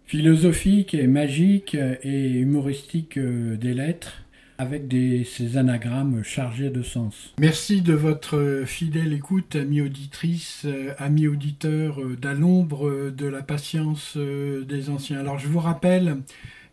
philosophique 0.05 0.93
et 0.93 1.07
magique 1.07 1.75
et 1.75 2.29
humoristique 2.31 3.17
des 3.17 3.73
lettres 3.73 4.23
avec 4.59 4.83
ces 5.25 5.57
anagrammes 5.57 6.23
chargés 6.23 6.69
de 6.69 6.83
sens. 6.83 7.33
Merci 7.39 7.81
de 7.81 7.93
votre 7.93 8.63
fidèle 8.65 9.13
écoute, 9.13 9.55
amis 9.55 9.81
auditrices, 9.81 10.67
amis 10.99 11.27
auditeurs 11.27 11.99
d'à 12.21 12.33
l'ombre 12.33 13.09
de 13.09 13.25
la 13.25 13.41
patience 13.41 14.15
des 14.15 14.89
anciens. 14.89 15.19
Alors 15.19 15.39
je 15.39 15.47
vous 15.47 15.59
rappelle 15.59 16.17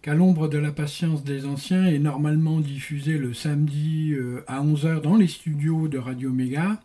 qu'à 0.03 0.15
l'ombre 0.15 0.49
de 0.49 0.59
la 0.59 0.73
patience 0.73 1.25
des 1.25 1.47
anciens 1.47 1.87
est 1.87 1.99
normalement 1.99 2.61
diffusé 2.61 3.19
le 3.19 3.35
samedi 3.35 4.15
à 4.47 4.63
11h 4.63 5.03
dans 5.03 5.17
les 5.17 5.29
studios 5.29 5.89
de 5.89 5.99
Radio 5.99 6.33
Méga 6.33 6.81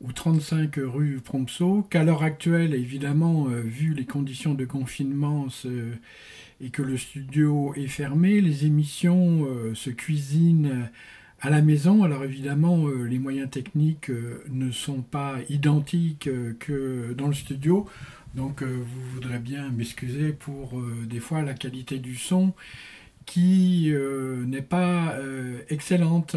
ou 0.00 0.12
35 0.12 0.76
rue 0.76 1.20
Prompso, 1.24 1.86
qu'à 1.90 2.04
l'heure 2.04 2.22
actuelle, 2.22 2.74
évidemment, 2.74 3.44
vu 3.44 3.94
les 3.94 4.04
conditions 4.04 4.54
de 4.54 4.64
confinement, 4.64 5.48
et 6.60 6.70
que 6.70 6.82
le 6.82 6.96
studio 6.96 7.72
est 7.76 7.86
fermé, 7.86 8.40
les 8.40 8.66
émissions 8.66 9.46
euh, 9.46 9.74
se 9.74 9.90
cuisinent 9.90 10.90
à 11.40 11.50
la 11.50 11.62
maison. 11.62 12.02
Alors 12.02 12.24
évidemment, 12.24 12.88
euh, 12.88 13.04
les 13.04 13.18
moyens 13.18 13.48
techniques 13.48 14.10
euh, 14.10 14.42
ne 14.50 14.72
sont 14.72 15.02
pas 15.02 15.36
identiques 15.48 16.28
que 16.58 17.12
dans 17.16 17.28
le 17.28 17.34
studio. 17.34 17.86
Donc 18.34 18.62
vous 18.62 19.00
voudrez 19.14 19.38
bien 19.38 19.70
m'excuser 19.70 20.32
pour 20.32 20.80
des 21.06 21.20
fois 21.20 21.42
la 21.42 21.54
qualité 21.54 21.98
du 21.98 22.14
son 22.14 22.54
qui 23.26 23.92
n'est 24.46 24.62
pas 24.62 25.16
excellente. 25.68 26.36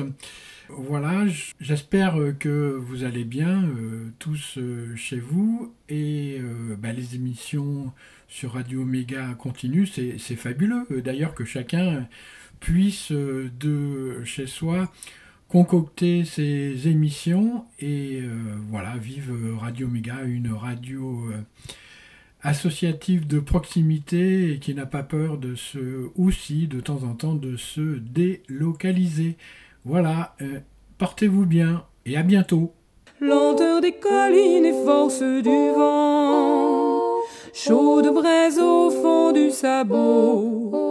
Voilà, 0.70 1.26
j'espère 1.60 2.16
que 2.39 2.76
vous 2.80 3.04
allez 3.04 3.24
bien 3.24 3.70
tous 4.20 4.58
chez 4.96 5.20
vous 5.20 5.74
et 5.89 6.42
bah, 6.80 6.92
les 6.94 7.16
émissions 7.16 7.94
sur 8.32 8.54
Radio 8.54 8.86
Méga 8.86 9.36
continue, 9.38 9.86
c'est 9.86 10.36
fabuleux. 10.38 10.88
Euh, 10.89 11.02
d'ailleurs 11.02 11.36
que 11.36 11.44
chacun 11.44 12.08
puisse 12.62 13.12
euh, 13.12 13.52
de 13.60 14.24
chez 14.24 14.48
soi 14.48 14.89
concocter 15.52 16.24
ses 16.24 16.88
émissions 16.88 17.66
et 17.80 18.22
euh, 18.22 18.30
voilà, 18.70 18.95
vive 18.95 19.34
Radio 19.60 19.89
Méga, 19.89 20.22
une 20.26 20.54
radio 20.54 21.26
associative 22.41 23.28
de 23.28 23.41
proximité 23.41 24.54
et 24.54 24.60
qui 24.60 24.74
n'a 24.74 24.86
pas 24.86 25.04
peur 25.04 25.38
de 25.38 25.56
se 25.56 26.10
aussi 26.18 26.68
de 26.68 26.80
temps 26.80 27.04
en 27.04 27.16
temps 27.16 27.36
de 27.36 27.58
se 27.58 27.99
délocaliser. 27.99 29.36
Voilà, 29.84 30.38
portez-vous 30.97 31.45
bien 31.45 31.84
et 32.06 32.16
à 32.16 32.24
bientôt. 32.24 32.74
Chaude 37.54 38.14
braise 38.14 38.58
au 38.58 38.89
fond 38.89 39.34
du 39.34 39.52
sabot, 39.52 40.91